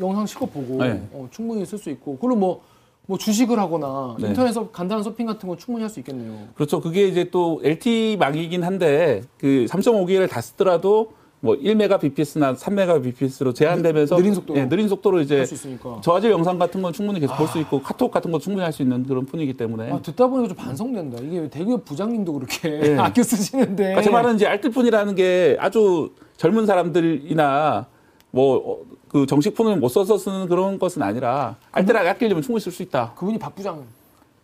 [0.00, 1.06] 영상 실컷 보고 네.
[1.12, 2.62] 어, 충분히 쓸 수 있고 그리고 뭐,
[3.06, 4.28] 뭐 주식을 하거나 네.
[4.28, 6.48] 인터넷에서 간단한 쇼핑 같은 건 충분히 할 수 있겠네요.
[6.54, 6.80] 그렇죠.
[6.80, 14.34] 그게 이제 또 LT망이긴 한데 그 3.5기를 다 쓰더라도 뭐 1메가bps나 3메가bps로 제한되면서 느- 느린
[14.34, 14.58] 속도로.
[14.58, 16.00] 예, 느린 속도로 이제 할수 있으니까.
[16.02, 19.04] 저화질 영상 같은 건 충분히 계속 볼수 있고 카톡 같은 거 충분히 할 수 있는
[19.06, 21.22] 그런 폰이기 때문에 아, 듣다 보니까 좀 반성된다.
[21.22, 22.96] 이게 대기업 부장님도 그렇게 네.
[22.98, 23.76] 아껴 쓰시는데.
[23.84, 27.86] 그러니까 제 말은 이제 알뜰폰이라는 게 아주 젊은 사람들이나
[28.32, 28.84] 뭐
[29.16, 33.14] 그 정식 폰을 못 써서 쓰는 그런 것은 아니라 알뜰하게 아끼려면 충분히 쓸 수 있다.
[33.16, 33.82] 그분이 박 부장.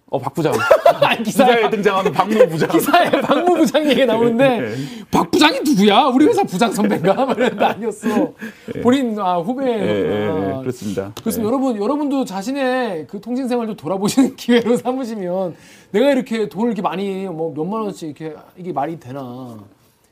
[0.08, 0.54] 어, 박 부장.
[1.02, 2.70] 아니, 기사에 등장하는 박무 부장.
[2.70, 4.74] 기사에 박무 부장 얘기 나오는데 네.
[5.10, 6.04] 박 부장이 누구야?
[6.04, 7.12] 우리 회사 부장 선배인가?
[7.12, 8.32] 말했는데 아니었어.
[8.82, 9.66] 본인 아, 예, 후배.
[9.66, 11.12] 예, 예, 아, 그렇습니다.
[11.20, 11.44] 그래서 예.
[11.44, 15.54] 여러분 여러분도 자신의 그 통신 생활 좀 돌아보시는 기회로 삼으시면
[15.90, 19.58] 내가 이렇게 돈을 이렇게 많이 뭐 몇만 원씩 이렇게 이게 말이 되나?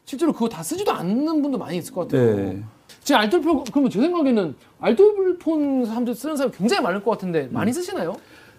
[0.04, 2.58] 실제로 그거 다 쓰지도 않는 분도 많이 있을 것 같아요.
[3.00, 3.04] 네.
[3.04, 7.48] 제 알뜰폰 그러면 제 생각에는 알뜰폰 사람들 쓰는 사람 굉장히 많을 것 같은데 음.
[7.52, 8.16] 많이 쓰시나요?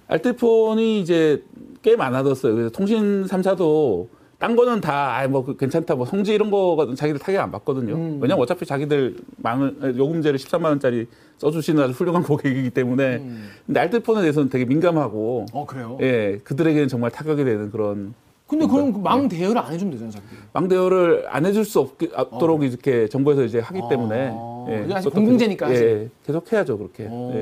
[0.08, 1.44] 알뜰폰이 이제
[1.82, 2.54] 꽤 많아졌어요.
[2.54, 7.20] 그래서 통신 3사도 딴 거는 다, 아, 뭐, 그 괜찮다, 뭐, 성지 이런 거거든 자기들
[7.20, 7.94] 타격 안 받거든요.
[7.94, 8.20] 음.
[8.20, 11.06] 왜냐면 어차피 자기들 망을, 요금제를 13만원짜리
[11.38, 13.18] 써주시는 아주 훌륭한 고객이기 때문에.
[13.18, 13.50] 음.
[13.68, 16.00] 근데 알뜰폰에 대해서는 되게 민감하고, 어 그래요.
[16.02, 18.16] 예, 그들에게는 정말 타격이 되는 그런
[18.52, 20.26] 근데 그럼 그망 대여를 안 해주면 되잖아요, 자기.
[20.52, 23.88] 망대어를 안 해줄 수 없게, 없도록 이렇게 정부에서 이제 하기 어.
[23.88, 24.34] 때문에.
[24.68, 25.90] 이게 사실 그것도 공공재니까 계속, 사실.
[26.04, 27.08] 예, 계속 해야죠, 그렇게.
[27.10, 27.32] 어.
[27.34, 27.40] 예.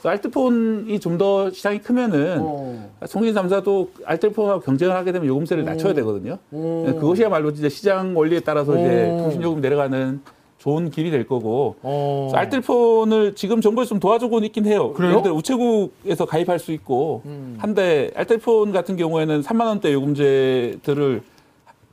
[0.00, 2.88] 그래서 알뜰폰이 좀 더 시장이 크면은 어.
[3.10, 6.38] 통신 3사도 알뜰폰하고 경쟁을 하게 되면 요금세를 낮춰야 되거든요.
[6.52, 6.84] 어.
[6.88, 9.18] 예, 그것이야말로 이제 시장 원리에 따라서 이제 어.
[9.22, 10.20] 통신 요금 내려가는
[10.64, 11.76] 좋은 길이 될 거고.
[11.82, 12.28] 어.
[12.30, 14.94] 그래서 알뜰폰을 지금 정부에서 좀 도와주고 있긴 해요.
[14.94, 15.10] 그래요?
[15.10, 17.56] 예를 들어 우체국에서 가입할 수 있고 음.
[17.58, 21.22] 한데 알뜰폰 같은 경우에는 3만 원대 요금제들을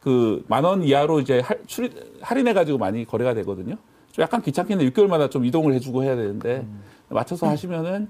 [0.01, 1.91] 그 만 원 이하로 이제 할, 출이,
[2.21, 3.75] 할인해 가지고 많이 거래가 되거든요.
[4.13, 4.89] 좀 약간 귀찮긴 해.
[4.89, 6.81] 6개월마다 좀 이동을 해주고 해야 되는데 음.
[7.09, 8.07] 맞춰서 하시면은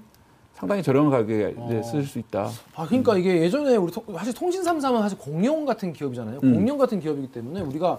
[0.54, 1.82] 상당히 저렴한 가격에 어.
[1.82, 2.48] 쓸수 있다.
[2.76, 6.38] 아 그러니까 이게 예전에 우리 통- 사실 통신 3사는 사실 공룡 같은 기업이잖아요.
[6.44, 6.54] 음.
[6.54, 7.98] 공룡 같은 기업이기 때문에 우리가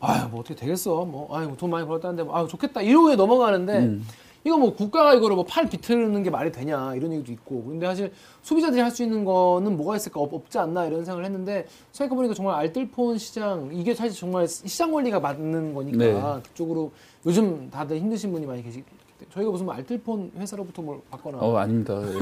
[0.00, 1.04] 아유 뭐 어떻게 되겠어.
[1.04, 4.06] 뭐 아유 뭐돈 많이 벌었다는데 뭐 아유 좋겠다 이러고 넘어가는데 음.
[4.42, 8.10] 이거 뭐 국가가 이거를 뭐 팔 비트는 게 말이 되냐 이런 얘기도 있고 근데 사실
[8.42, 12.54] 소비자들이 할 수 있는 거는 뭐가 있을까 없, 없지 않나 이런 생각을 했는데 생각해보니까 정말
[12.56, 16.42] 알뜰폰 시장 이게 사실 정말 시장 원리가 맞는 거니까 네.
[16.48, 16.90] 그쪽으로
[17.26, 18.84] 요즘 다들 힘드신 분이 많이 때문에
[19.32, 21.94] 저희가 무슨 뭐 알뜰폰 회사로부터 뭘 받거나 어 아닙니다.
[22.02, 22.14] 예.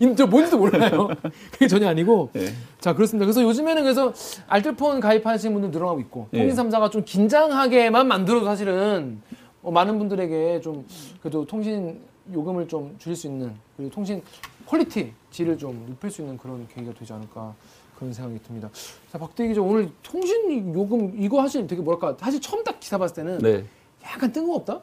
[0.04, 1.08] 인- 저 뭔지도 몰라요.
[1.52, 2.30] 그게 전혀 아니고.
[2.36, 2.46] 예.
[2.80, 3.26] 자 그렇습니다.
[3.26, 4.12] 그래서 요즘에는 그래서
[4.46, 6.38] 알뜰폰 가입하시는 분들 늘어나고 있고 예.
[6.38, 9.20] 통신 3사가 좀 긴장하게만 만들어도 사실은
[9.62, 10.86] 어, 많은 분들에게 좀
[11.20, 12.00] 그래도 통신
[12.32, 14.22] 요금을 좀 줄일 수 있는 그리고 통신
[14.66, 17.54] 퀄리티 질을 좀 높일 수 있는 그런 계기가 되지 않을까
[17.98, 18.70] 그런 생각이 듭니다.
[19.12, 23.16] 자 박대 기자 오늘 통신 요금 이거 사실 되게 뭐랄까 사실 처음 딱 기사 봤을
[23.16, 23.64] 때는 네.
[24.04, 24.80] 약간 뜬금없다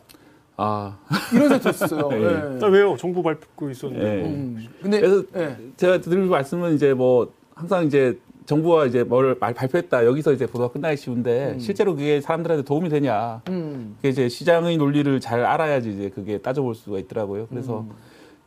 [0.58, 0.98] 아
[1.32, 2.10] 이런 생각 들었어요.
[2.14, 2.24] 예.
[2.24, 2.66] 예.
[2.66, 2.98] 아, 왜요?
[2.98, 4.06] 정부 발표 있었는데.
[4.06, 4.26] 예.
[4.26, 5.56] 음, 근데 그래서 예.
[5.78, 10.98] 제가 드릴 말씀은 이제 뭐 항상 이제 정부가 이제 뭘말 발표했다 여기서 이제 보도가 끝나기
[10.98, 11.60] 쉬운데 음.
[11.60, 13.96] 실제로 그게 사람들한테 도움이 되냐 음.
[13.98, 17.48] 그게 이제 시장의 논리를 잘 알아야지 이제 그게 따져볼 수가 있더라고요.
[17.48, 17.92] 그래서 음.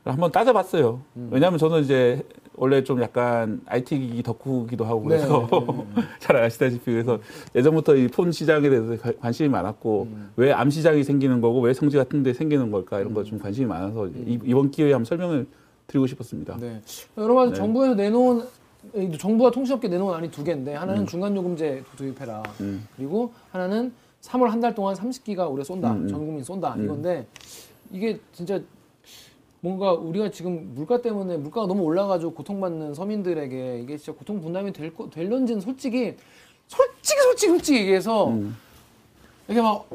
[0.05, 1.01] 한번 따져봤어요.
[1.31, 2.23] 왜냐하면 저는 이제
[2.61, 6.03] 원래 좀 약간 IT 기기 덕후기도 하고 네, 그래서 네, 네.
[6.21, 7.19] 잘 아시다시피 그래서
[7.55, 10.31] 예전부터 이 폰 시장에 대해서 가- 관심이 많았고 음.
[10.37, 14.09] 왜암 시장이 생기는 거고 왜 성지 같은 데 생기는 걸까 이런 거 좀 관심이 많아서
[14.09, 15.47] 이- 이번 기회에 한번 설명을
[15.87, 16.59] 드리고 싶었습니다.
[16.61, 16.83] 네.
[17.17, 17.57] 여러 가지 네.
[17.57, 18.43] 정부에서 내놓은
[18.95, 22.43] 이 정부와 통신업계 내놓은 안이 두 개인데 하나는 중간 요금제 도입해라.
[22.61, 22.87] 음.
[22.95, 23.91] 그리고 하나는
[24.21, 25.93] 3월 한 달 동안 30기가 우리가 쏜다.
[25.93, 26.09] 음, 음.
[26.09, 26.75] 전 국민 쏜다.
[26.75, 26.85] 음.
[26.85, 27.27] 이건데
[27.91, 28.61] 이게 진짜
[29.61, 34.95] 뭔가 우리가 지금 물가 때문에 물가가 너무 올라가지고 고통받는 서민들에게 이게 진짜 고통 분담이 될
[34.95, 36.15] 거, 될런지는 솔직히
[36.67, 38.57] 솔직히 솔직히 솔직히 얘기해서 음.
[39.49, 39.87] 이게 막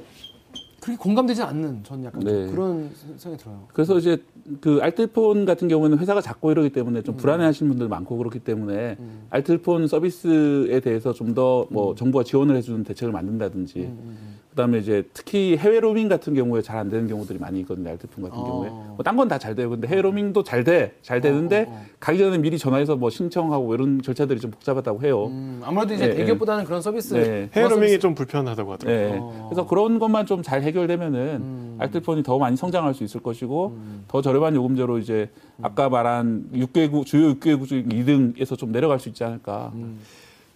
[0.85, 2.51] 그렇게 공감되지 않는 저는 약간 좀 네.
[2.51, 3.67] 그런 생각이 들어요.
[3.73, 4.21] 그래서 이제
[4.61, 9.25] 그 알뜰폰 같은 경우는 회사가 작고 이러기 때문에 좀 불안해하시는 분들 많고 그렇기 때문에 음.
[9.31, 15.81] 알뜰폰 서비스에 대해서 좀 더뭐 정부가 지원을 해주는 대책을 만든다든지 음, 그다음에 이제 특히 해외
[15.81, 18.43] 로밍 같은 경우에 잘 안 되는 경우들이 많이 있거든요 알뜰폰 같은 어.
[18.45, 21.71] 경우에 뭐 딴 건 다 잘 돼요 근데 해외 로밍도 잘 돼 잘 되는데 어,
[21.71, 21.85] 어, 어.
[21.99, 25.25] 가기 전에 미리 전화해서 뭐 신청하고 이런 절차들이 좀 복잡하다고 해요.
[25.27, 27.49] 음, 아무래도 이제 네, 대기업보다는 그런 서비스 네.
[27.53, 29.09] 해외 서비스- 로밍이 좀 불편하다고 하더라고요.
[29.11, 29.17] 네.
[29.19, 29.47] 어.
[29.49, 31.75] 그래서 그런 것만 좀 잘 해결되면은 음.
[31.79, 34.03] 알뜰폰이 더 많이 성장할 수 있을 것이고 음.
[34.07, 35.29] 더 저렴한 요금제로 이제
[35.61, 39.71] 아까 말한 6개국 주요 6개국 중 2등에서 좀 내려갈 수 있지 않을까.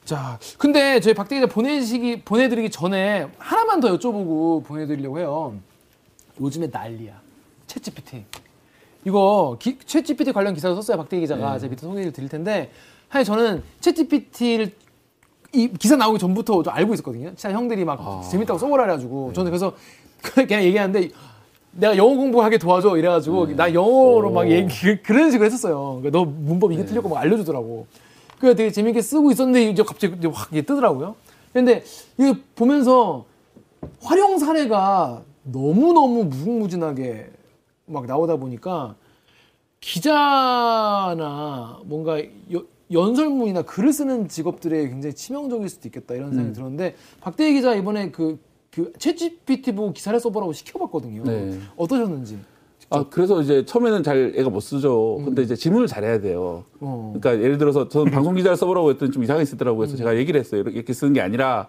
[0.10, 0.16] 음.
[0.16, 5.56] 자, 근데 저희 박대 기자 보내시기 보내드리기 전에 하나만 더 여쭤보고 보내드리려고 해요.
[6.42, 7.14] 요즘에 난리야.
[7.68, 8.24] 챗GPT.
[9.06, 10.98] 이거 기, 챗GPT 관련 기사를 썼어요.
[10.98, 11.60] 박대 기자가 네.
[11.60, 12.72] 제가 밑에 소개를 드릴 텐데,
[13.12, 14.72] 사실 저는 챗GPT를
[15.54, 17.34] 이 기사 나오기 전부터 좀 알고 있었거든요.
[17.36, 18.22] 친한 형들이 막 아.
[18.30, 19.74] 재밌다고 써보라 그래가지고 저는 그래서
[20.22, 21.10] 그냥 얘기하는데
[21.72, 24.50] 내가 영어 공부하게 도와줘 이래가지고 나 영어로 막 오.
[24.50, 26.00] 얘기 그- 그런 식으로 했었어요.
[26.02, 27.88] 그러니까 너 문법 이게 틀렸고 막 알려주더라고.
[28.40, 31.16] 그래서 되게 재밌게 쓰고 있었는데 이제 갑자기 이제 확 이게 뜨더라고요.
[31.54, 31.84] 근데
[32.18, 33.26] 이거 보면서
[34.02, 37.32] 활용 사례가 너무 너무 무궁무진하게
[37.86, 38.96] 막 나오다 보니까
[39.82, 42.20] 기자나 뭔가
[42.54, 48.12] 여- 연설문이나 글을 쓰는 직업들에 굉장히 치명적일 수도 있겠다 이런 생각이 들었는데 박대희 기자 이번에
[48.12, 48.40] 그,
[48.72, 51.24] 그 챗GPT 보고 기사를 써보라고 시켜봤거든요.
[51.24, 51.60] 네.
[51.78, 52.40] 어떠셨는지.
[52.92, 55.18] 아, 그래서 이제 처음에는 잘 애가 못 쓰죠.
[55.20, 55.26] 음.
[55.26, 56.64] 근데 이제 질문을 잘해야 돼요.
[56.80, 57.14] 어.
[57.20, 59.82] 그러니까 예를 들어서 저는 방송 기자를 써보라고 했더니 좀 이상하게 쓰더라고요.
[59.82, 59.86] 음.
[59.86, 60.64] 그래서 제가 얘기를 했어요.
[60.66, 61.68] 이렇게- 쓰는 게 아니라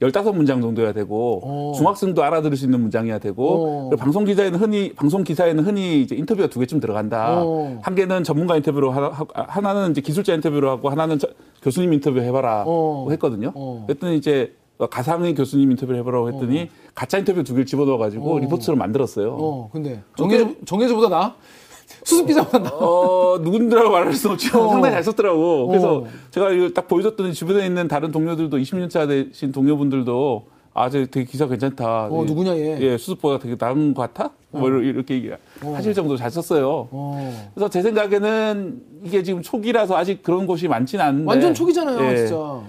[0.00, 1.72] 15문장 정도야 되고 어.
[1.76, 3.96] 중학생도 알아들을 수 있는 문장이야 되고 어.
[3.96, 7.42] 방송 기자에는 흔히 방송 기사에는 흔히 이제 인터뷰가 두 개쯤 들어간다.
[7.44, 7.78] 어.
[7.82, 11.28] 한 개는 전문가 인터뷰로 하나, 하- 하나 는 이제 기술자 인터뷰로 하고 하나는 저-
[11.62, 13.06] 교수님 인터뷰 해봐라 어.
[13.10, 13.52] 했거든요.
[13.54, 13.84] 어.
[13.86, 14.54] 그랬더니 이제
[14.86, 18.38] 가상의 교수님 인터뷰를 해보라고 했더니 가짜 인터뷰 두 개를 집어넣어가지고 어.
[18.40, 19.36] 리포트를 만들었어요.
[19.38, 21.34] 어, 근데 정혜주 정혜주보다 나?
[22.04, 22.70] 수습 기자보다 나?
[22.70, 24.68] 어, 누군지라고 말할 수는 없지만 어.
[24.70, 25.68] 상당히 잘 썼더라고.
[25.68, 26.06] 그래서 어.
[26.30, 31.24] 제가 이걸 딱 보여줬더니 주변에 있는 다른 동료들도 20년 차 되신 동료분들도 아, 저 되게
[31.24, 32.06] 기사 괜찮다.
[32.06, 32.78] 어, 예, 누구냐, 얘?
[32.80, 34.32] 예, 수습보다 되게 나은 것 같아?
[34.50, 35.30] 뭐 이렇게 얘기
[35.60, 36.88] 하실 정도로 잘 썼어요.
[36.90, 37.50] 어.
[37.54, 41.28] 그래서 제 생각에는 이게 지금 초기라서 아직 그런 곳이 많지는 않은데.
[41.28, 42.16] 완전 초기잖아요, 예.
[42.16, 42.62] 진짜.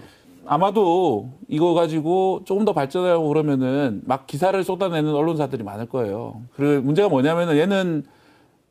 [0.46, 6.42] 아마도 이거 가지고 조금 더 발전하고 그러면은 막 기사를 쏟아내는 언론사들이 많을 거예요.
[6.56, 8.04] 그리고 문제가 뭐냐면은 얘는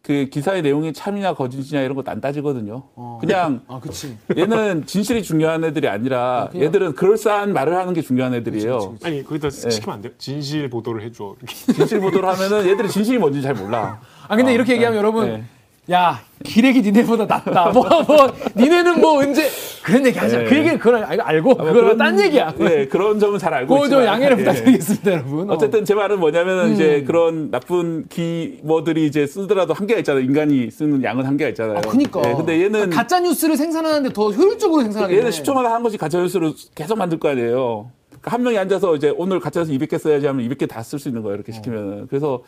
[0.03, 2.83] 그 기사의 내용이 참이냐 거짓이냐 이런 것도 안 따지거든요.
[2.97, 3.19] 어.
[3.21, 4.17] 그냥 아, 그치.
[4.37, 8.79] 얘는 진실이 중요한 애들이 아니라 그냥- 얘들은 그럴싸한 말을 하는 게 중요한 애들이에요.
[8.79, 9.71] 그치, 그치, 아니 거기다 네.
[9.71, 10.13] 시키면 안 돼요.
[10.19, 11.37] 진실 보도를 해줘.
[11.73, 14.01] 진실 보도를 하면은 얘들이 진실이 뭔지 잘 몰라.
[14.27, 15.45] 아, 근데 어, 이렇게 얘기하면 네, 여러분, 네.
[15.91, 17.71] 야, 기레기 니네보다 낫다.
[17.75, 19.49] 뭐, 뭐, 니네는 뭐 언제,
[19.83, 20.39] 그런 얘기 하자.
[20.39, 20.45] 네.
[20.45, 22.55] 그 얘기는 그걸 알- 알고, 뭐 그거는 딴 얘기야.
[22.57, 24.45] 네, 그런 점은 잘 알고 그거 좀 있지만 양해를 예.
[24.45, 25.51] 부탁드리겠습니다, 여러분.
[25.51, 25.55] 어.
[25.55, 26.73] 어쨌든 제 말은 뭐냐면은 음.
[26.75, 30.23] 이제 그런 나쁜 키워드들이 이제 쓰더라도 한계가 있잖아요.
[30.23, 31.79] 인간이 쓰는 양은 한계가 있잖아요.
[31.79, 32.23] 아, 그니까.
[32.31, 35.43] 예, 근데 얘는 가짜 뉴스를 생산하는데 더 효율적으로 생산하게 얘는 되네.
[35.43, 37.91] 10초마다 한 것씩 가짜 뉴스로 계속 만들 거 아니에요.
[38.11, 41.23] 그러니까 한 명이 앉아서 이제 오늘 가짜뉴스 200개 써야지 하면 200개 다 쓸 수 있는
[41.23, 41.35] 거예요.
[41.35, 42.07] 이렇게 시키면은.
[42.09, 42.43] 그래서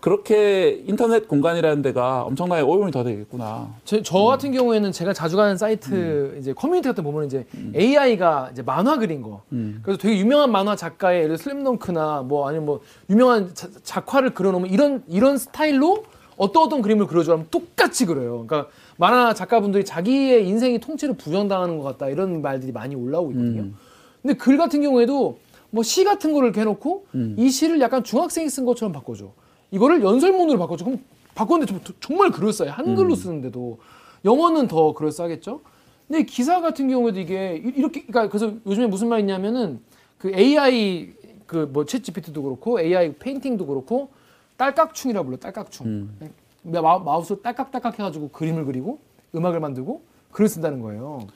[0.00, 3.74] 그렇게 인터넷 공간이라는 데가 엄청나게 오염이 더 되겠구나.
[3.84, 8.50] 제, 저 같은 경우에는 제가 자주 가는 사이트 이제 커뮤니티 같은 거 보면 이제 AI가
[8.52, 9.42] 이제 만화 그린 거.
[9.82, 12.80] 그래서 되게 유명한 만화 작가의 예를 슬램덩크나 뭐 아니면 뭐
[13.10, 16.04] 유명한 자- 작화를 그려놓으면 이런 이런 스타일로
[16.36, 18.44] 어떤 어떤 그림을 그려주라면 똑같이 그려요.
[18.46, 23.64] 그러니까 만화 작가분들이 자기의 인생이 통째로 부정당하는 것 같다 이런 말들이 많이 올라오고 있거든요.
[24.22, 25.38] 근데 글 같은 경우에도
[25.70, 27.06] 뭐 시 같은 거를 해놓고
[27.38, 29.32] 이 시를 약간 중학생이 쓴 것처럼 바꿔줘.
[29.70, 30.84] 이거를 연설문으로 바꿔줘.
[30.84, 31.00] 그럼
[31.34, 32.70] 바꿨는데 좀- 정말 그럴싸해.
[32.70, 33.78] 한글로 쓰는데도
[34.24, 35.60] 영어는 더 그럴싸하겠죠.
[36.08, 39.80] 근데 기사 같은 경우에도 이게 이- 이렇게 그러니까 그래서 요즘에 무슨 말이 있냐면은
[40.18, 41.12] 그 AI
[41.46, 44.08] 그뭐 챗GPT도 그렇고 AI painting도 그렇고
[44.56, 46.08] 딸깍충이라 불러 딸깍충.
[46.62, 48.98] 마, 마우스 딸깍딸깍 해가지고 그림을 그리고
[49.34, 50.02] 음악을 만들고
[50.32, 51.26] 글을 쓴다는 거예요.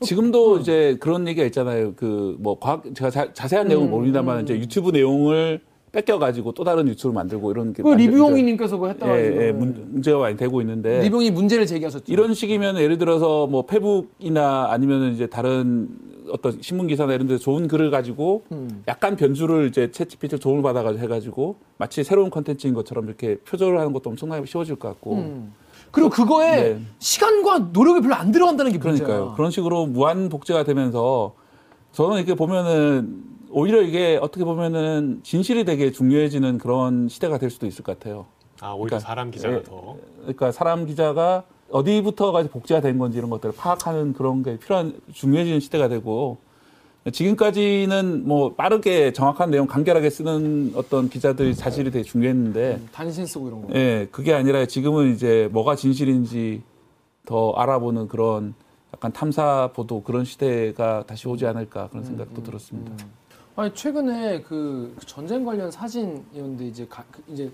[0.00, 1.94] 지금도 이제 그런 얘기가 있잖아요.
[1.94, 5.60] 그 뭐 과학 제가 자, 세한 내용은 모릅니다만 이제 유튜브 내용을
[5.92, 9.46] 뺏겨 가지고 또 다른 유튜브를 만들고 이런 게 그 리뷰용이님께서 그거 했다고 예.
[9.48, 12.04] 예, 문- 문제가 많이 되고 있는데 리뷰용이 문제를 제기하셨죠.
[12.10, 15.88] 이런 식이면 예를 들어서 뭐 페북이나 아니면 이제 다른
[16.30, 18.82] 어떤 신문 기사나 이런 데 좋은 글을 가지고 음.
[18.88, 24.08] 약간 변주를 이제 챗GPT 도움을 받아가지고 해가지고 마치 새로운 컨텐츠인 것처럼 이렇게 표절을 하는 것도
[24.10, 25.52] 엄청나게 쉬워질 것 같고 음.
[25.90, 26.78] 그리고 그거에 네.
[27.00, 29.06] 시간과 노력이 별로 안 들어간다는 게 문제야.
[29.06, 29.34] 그러니까요.
[29.36, 31.34] 그런 식으로 무한 복제가 되면서
[31.92, 37.84] 저는 이렇게 보면은 오히려 이게 어떻게 보면은 진실이 되게 중요해지는 그런 시대가 될 수도 있을
[37.84, 38.26] 것 같아요.
[38.60, 39.96] 아 오히려 그러니까, 사람 기자가 예, 더.
[40.20, 45.88] 그러니까 사람 기자가 어디부터까지 복제가 된 건지 이런 것들을 파악하는 그런 게 필요한 중요해지는 시대가
[45.88, 46.38] 되고
[47.10, 53.62] 지금까지는 뭐 빠르게 정확한 내용 간결하게 쓰는 어떤 기자들이 사실이 되게 중요했는데 단신 쓰고 이런
[53.62, 53.74] 거.
[53.74, 56.62] 예 그게 아니라 지금은 이제 뭐가 진실인지
[57.26, 58.54] 더 알아보는 그런
[58.94, 62.92] 약간 탐사 보도 그런 시대가 다시 오지 않을까 그런 생각도 들었습니다.
[63.54, 67.52] 아니 최근에 그 전쟁 관련 사진이었는데 이제 가, 그 이제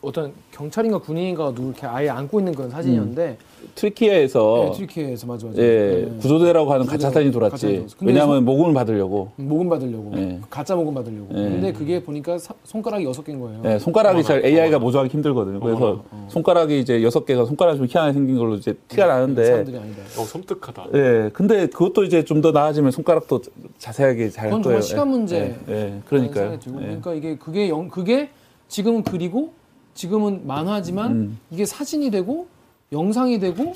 [0.00, 3.36] 어떤 경찰인가 군인인가 누구 이렇게 아예 안고 있는 그런 사진이었는데
[3.74, 5.58] 트리키에에서 네, 튀르키예에서 맞아 맞아.
[5.60, 5.64] 음.
[5.64, 6.18] 예, 네.
[6.20, 7.56] 구조대라고 하는 구조대, 가짜 사진이 가짜 돌았지.
[7.66, 7.86] 사진.
[7.98, 9.30] 근데 왜냐하면 모금을 받으려고.
[9.36, 10.40] 모금 받으려고 네.
[10.50, 11.28] 가짜 모금 받으려고.
[11.32, 11.42] 네.
[11.50, 13.62] 근데 그게 보니까 사- 손가락이 여섯 개인 거예요.
[13.64, 14.78] 예, 손가락이 잘 AI가.
[14.78, 15.60] 모조하기 힘들거든요.
[15.60, 19.44] 그래서 어머나, 손가락이 이제 여섯 개가 손가락 좀 희한하게 생긴 걸로 이제 티가 나는데.
[19.44, 20.02] 사람들이 아니다.
[20.18, 20.86] 어 섬뜩하다.
[20.94, 23.40] 예, 근데 그것도 이제 좀 더 나아지면 손가락도
[23.78, 24.80] 자세하게 잘 할 그건 거예요.
[24.80, 25.56] 정말 시간 예, 문제.
[25.68, 26.34] 예, 예, 그러니까요.
[26.50, 26.78] 생각이 들고.
[26.82, 26.84] 예.
[26.86, 28.30] 그러니까 이게 그게 영, 그게
[28.66, 29.52] 지금은 글이고
[29.94, 31.38] 지금은 만화지만 음.
[31.50, 32.46] 이게 사진이 되고
[32.92, 33.72] 영상이 되고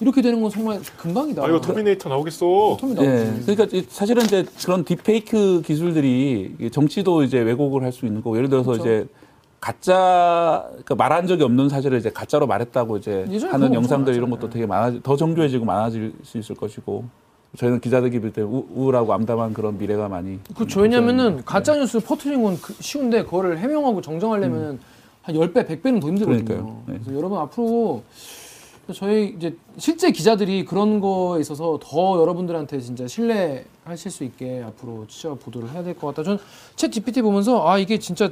[0.00, 1.42] 이렇게 되는 건 정말 금방이다.
[1.42, 2.76] 아 이거 터미네이터 나오겠어.
[2.78, 3.10] 톰이 나오지.
[3.10, 8.36] 예, 그러니까 이- 사실은 이제 그런 딥페이크 기술들이 정치도 이제 왜곡을 할 수 있는 거고
[8.36, 8.82] 예를 들어서 그렇죠.
[8.84, 9.06] 이제
[9.58, 14.28] 가짜 그러니까 말한 적이 없는 사실을 이제 가짜로 말했다고 이제 하는 영상들 이런.
[14.30, 17.04] 것도 되게 많아 더 정교해지고 많아질 수 있을 것이고
[17.56, 20.80] 저희는 기자들이 볼때 우울하고 암담한 그런 미래가 많이 그렇죠.
[20.80, 24.78] 왜냐면은 가짜 뉴스 퍼뜨리는 건 그- 쉬운데 그거를 해명하고 정정하려면은
[25.26, 26.82] 한 10배, 100배는 더 힘들거든요.
[26.86, 26.98] 네.
[27.02, 28.04] 그래서 여러분 앞으로
[28.94, 35.34] 저희 이제 실제 기자들이 그런 거에 있어서 더 여러분들한테 진짜 신뢰하실 수 있게 앞으로 취재와
[35.34, 36.22] 보도를 해야 될 것 같다.
[36.22, 36.38] 저는
[36.76, 38.30] 챗 GPT 보면서 아 이게 진짜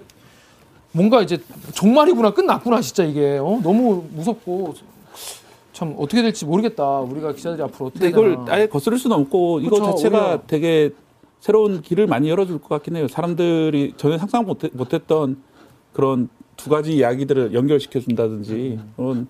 [0.93, 1.39] 뭔가 이제
[1.75, 3.59] 종말이구나 끝났구나 진짜 이게 어?
[3.65, 4.75] 너무 무섭고
[5.73, 7.01] 참 어떻게 될지 모르겠다.
[7.01, 8.45] 우리가 기자들이 앞으로 어떻게 이걸 되나.
[8.55, 10.43] 아예 거스를 수는 없고 이거 그쵸, 자체가 오히려.
[10.47, 10.91] 되게
[11.41, 13.09] 새로운 길을 많이 열어줄 것 같긴 해요.
[13.09, 15.43] 사람들이 전혀 상상 못했, 못했던
[15.93, 18.93] 그런 두 가지 이야기들을 연결시켜 준다든지 음.
[18.97, 19.29] 그런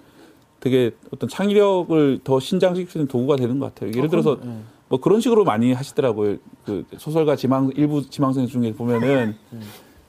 [0.61, 3.93] 되게 어떤 창의력을 더 신장시키는 도구가 되는 것 같아요.
[3.95, 4.59] 예를 들어서 네.
[4.89, 6.37] 뭐 그런 식으로 많이 하시더라고요.
[6.65, 9.37] 그 소설가 지망 일부 지망생 중에 보면은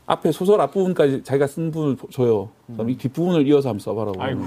[0.08, 2.50] 앞에 소설 앞부분까지 자기가 쓴 부분을 줘요.
[2.68, 4.22] 그다음 이 뒷부분을 이어서 한번 써봐라고.
[4.22, 4.42] 아이고.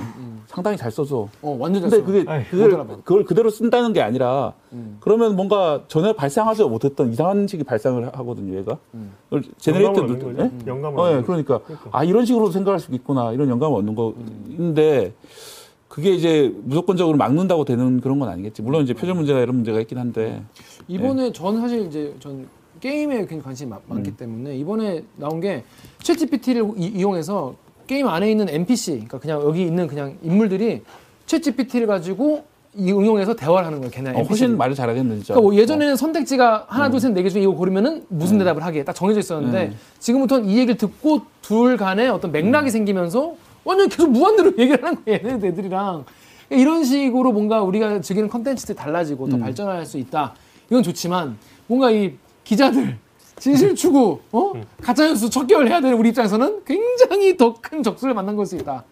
[0.46, 1.28] 상당히 잘 써서.
[1.42, 2.06] 어, 완전 잘 근데 써.
[2.06, 2.86] 그게 아이, 그걸.
[3.04, 4.52] 그걸 그대로 쓴다는 게 아니라
[5.00, 8.78] 그러면 뭔가 전혀 발상하지 못했던 이상한 식의 발상을 하거든요, 얘가.
[9.24, 10.42] 그걸 제네레이터 영감을 얻는 누- 거죠.
[10.64, 10.66] 예?
[10.70, 11.62] 영감을 어, 예, 얻는 거죠.
[11.64, 15.12] 그러니까 아 이런 식으로 생각할 수 있구나 이런 영감을 얻는 거인데
[15.88, 18.62] 그게 이제 무조건적으로 막는다고 되는 그런 건 아니겠지.
[18.62, 20.40] 물론 이제 표절 문제나 이런 문제가 있긴 한데
[20.86, 22.46] 이번에 전 사실 이제 전
[22.80, 23.94] 게임에 굉장히 관심이 많- 음.
[23.94, 25.64] 많기 때문에 이번에 나온 게
[26.02, 27.54] 챗GPT를 이용해서
[27.86, 30.82] 게임 안에 있는 NPC, 그러니까 그냥 여기 있는 그냥 인물들이
[31.26, 33.90] 챗GPT를 가지고 이 응용해서 대화를 하는 거예요.
[33.90, 35.34] 걔네 어, 훨씬 말을 잘하겠네 진짜.
[35.34, 38.84] 그러니까 뭐 예전에는 선택지가 하나, 둘, 셋, 네 개 중에 이거 고르면은 무슨 대답을 하게
[38.84, 39.76] 딱 정해져 있었는데 음.
[39.98, 45.18] 지금부터는 이 얘기를 듣고 둘 간에 어떤 맥락이 생기면서 완전 계속 무한대로 얘기를 하는 거예요.
[45.24, 46.04] 얘네 애들이랑.
[46.50, 49.40] 이런 식으로 뭔가 우리가 즐기는 컨텐츠들이 달라지고 더 음.
[49.40, 50.34] 발전할 수 있다.
[50.70, 52.12] 이건 좋지만 뭔가 이
[52.48, 52.96] 기자들
[53.38, 54.52] 진실 추구, 어?
[54.82, 58.84] 가짜뉴스 척결 해야 되는 우리 입장에서는 굉장히 더 큰 적수를 만난 있다.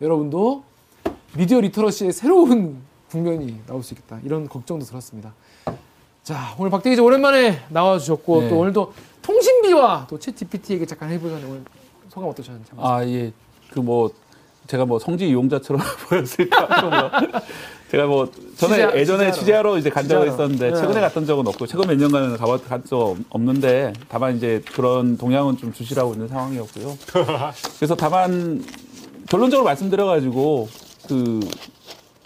[0.00, 0.62] 여러분도
[1.36, 2.78] 미디어 리터러시의 새로운
[3.10, 4.20] 국면이 나올 수 있겠다.
[4.24, 5.34] 이런 걱정도 들었습니다.
[6.22, 8.48] 자, 오늘 박대기 기자 오랜만에 나와주셨고 네.
[8.48, 8.92] 또 오늘도
[9.22, 11.64] 통신비와 또 챗GPT 얘기 잠깐 해보셨는데 오늘
[12.08, 12.90] 소감 어떠셨는지 한번.
[12.92, 13.32] 아 예.
[13.72, 14.10] 그 뭐
[14.68, 16.80] 제가 뭐 성지 이용자처럼 보였을까?
[16.80, 17.40] 뭐
[17.94, 19.32] 제가 뭐 전에 취재- 예전에 취재하러.
[19.32, 20.32] 취재하러 이제 간 적은.
[20.32, 20.76] 있었는데 네.
[20.76, 25.72] 최근에 갔던 적은 없고 최근 몇 년간은 가봤 간적 없는데 다만 이제 그런 동향은 좀
[25.72, 26.98] 주시라고 있는 상황이었고요.
[27.78, 28.64] 그래서 다만
[29.28, 30.68] 결론적으로 말씀드려가지고
[31.08, 31.40] 그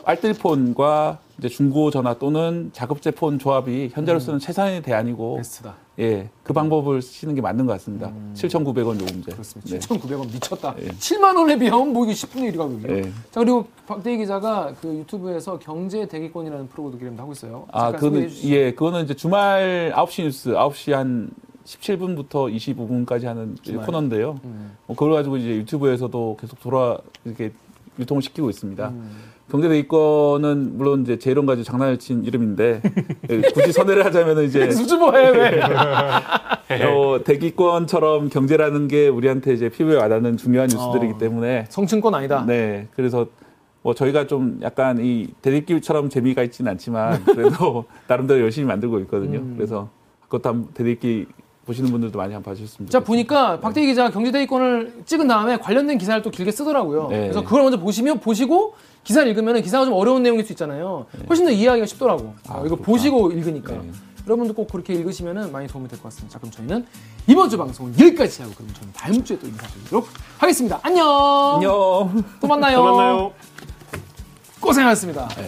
[0.04, 5.74] 알뜰폰과 이제 중고 전화 또는 자급제 폰 조합이 현재로서는 최선의 대안이고 베스트다.
[6.01, 8.12] 예, 그 방법을 쓰시는 게 맞는 것 같습니다.
[8.34, 9.32] 7,900원 요금제.
[9.32, 9.70] 그렇습니다.
[9.70, 9.78] 네.
[9.78, 10.74] 7,900원 미쳤다.
[10.80, 10.89] 예.
[10.89, 12.97] 7만 원에 비하면 뭐 이게 10분의 1이가 그게요.
[12.99, 13.03] 예.
[13.30, 17.66] 자 그리고 박대기 기자가 그 유튜브에서 경제 대기권이라는 프로그램도 하고 있어요.
[17.70, 18.55] 아, 잠깐 소개해 그거는, 주시죠.
[18.55, 21.30] 예, 그거는 이제 주말 9시 뉴스, 9시 한
[21.64, 23.86] 17분부터 25분까지 하는 주말.
[23.86, 24.41] 코너인데요.
[24.45, 24.76] 음.
[24.86, 27.53] 뭐 그걸 가지고 이제 유튜브에서도 계속 돌아, 이렇게
[27.99, 28.89] 유통을 시키고 있습니다.
[28.89, 29.11] 음.
[29.51, 32.82] 경제대위권은 물론 이제 제 이름 가지고 장난을 친 이름인데,
[33.30, 35.62] 예, 굳이 선회를 하자면은 이제, 수줍어해 왜?
[36.84, 41.18] 어, 대기권처럼 경제라는 게 우리한테 이제 피부에 와닿는 중요한 뉴스들이기 어.
[41.18, 42.44] 때문에, 성층권 아니다.
[42.46, 43.26] 네, 그래서
[43.82, 49.38] 뭐 저희가 좀 약간 이 대들기처럼 재미가 있지는 않지만 그래도 나름대로 열심히 만들고 있거든요.
[49.38, 49.55] 음.
[49.57, 49.88] 그래서
[50.24, 51.26] 그것도 한번 대들기
[51.64, 53.01] 보시는 분들도 많이 한번 봐주셨으면 자.
[53.01, 57.09] 보니까 박대기 기자 경제대위권을 찍은 다음에 관련된 기사를 또 길게 쓰더라고요.
[57.09, 57.20] 네.
[57.20, 58.74] 그래서 그걸 먼저 보시면 보시고
[59.09, 61.06] 기사를 읽으면 기사가 좀 어려운 내용일 수 있잖아요.
[61.30, 62.24] 훨씬 더 이해하기가 쉽더라고.
[62.24, 62.30] 네.
[62.48, 62.84] 아, 이거 그렇구나.
[62.86, 63.72] 보시고 읽으니까.
[63.72, 63.90] 네.
[64.26, 66.34] 여러분도 꼭 그렇게 읽으시면 많이 도움이 될 것 같습니다.
[66.34, 66.86] 자 그럼 저희는
[67.26, 70.06] 이번 주 방송은 여기까지 하고 그럼 저는 다음 주에 또 인사드리도록
[70.36, 70.78] 하겠습니다.
[70.82, 71.09] 안녕.
[71.54, 72.24] 안녕.
[72.38, 72.76] 또 만나요.
[72.76, 73.32] 또 만나요.
[74.61, 75.28] 고생하셨습니다.
[75.28, 75.46] 네.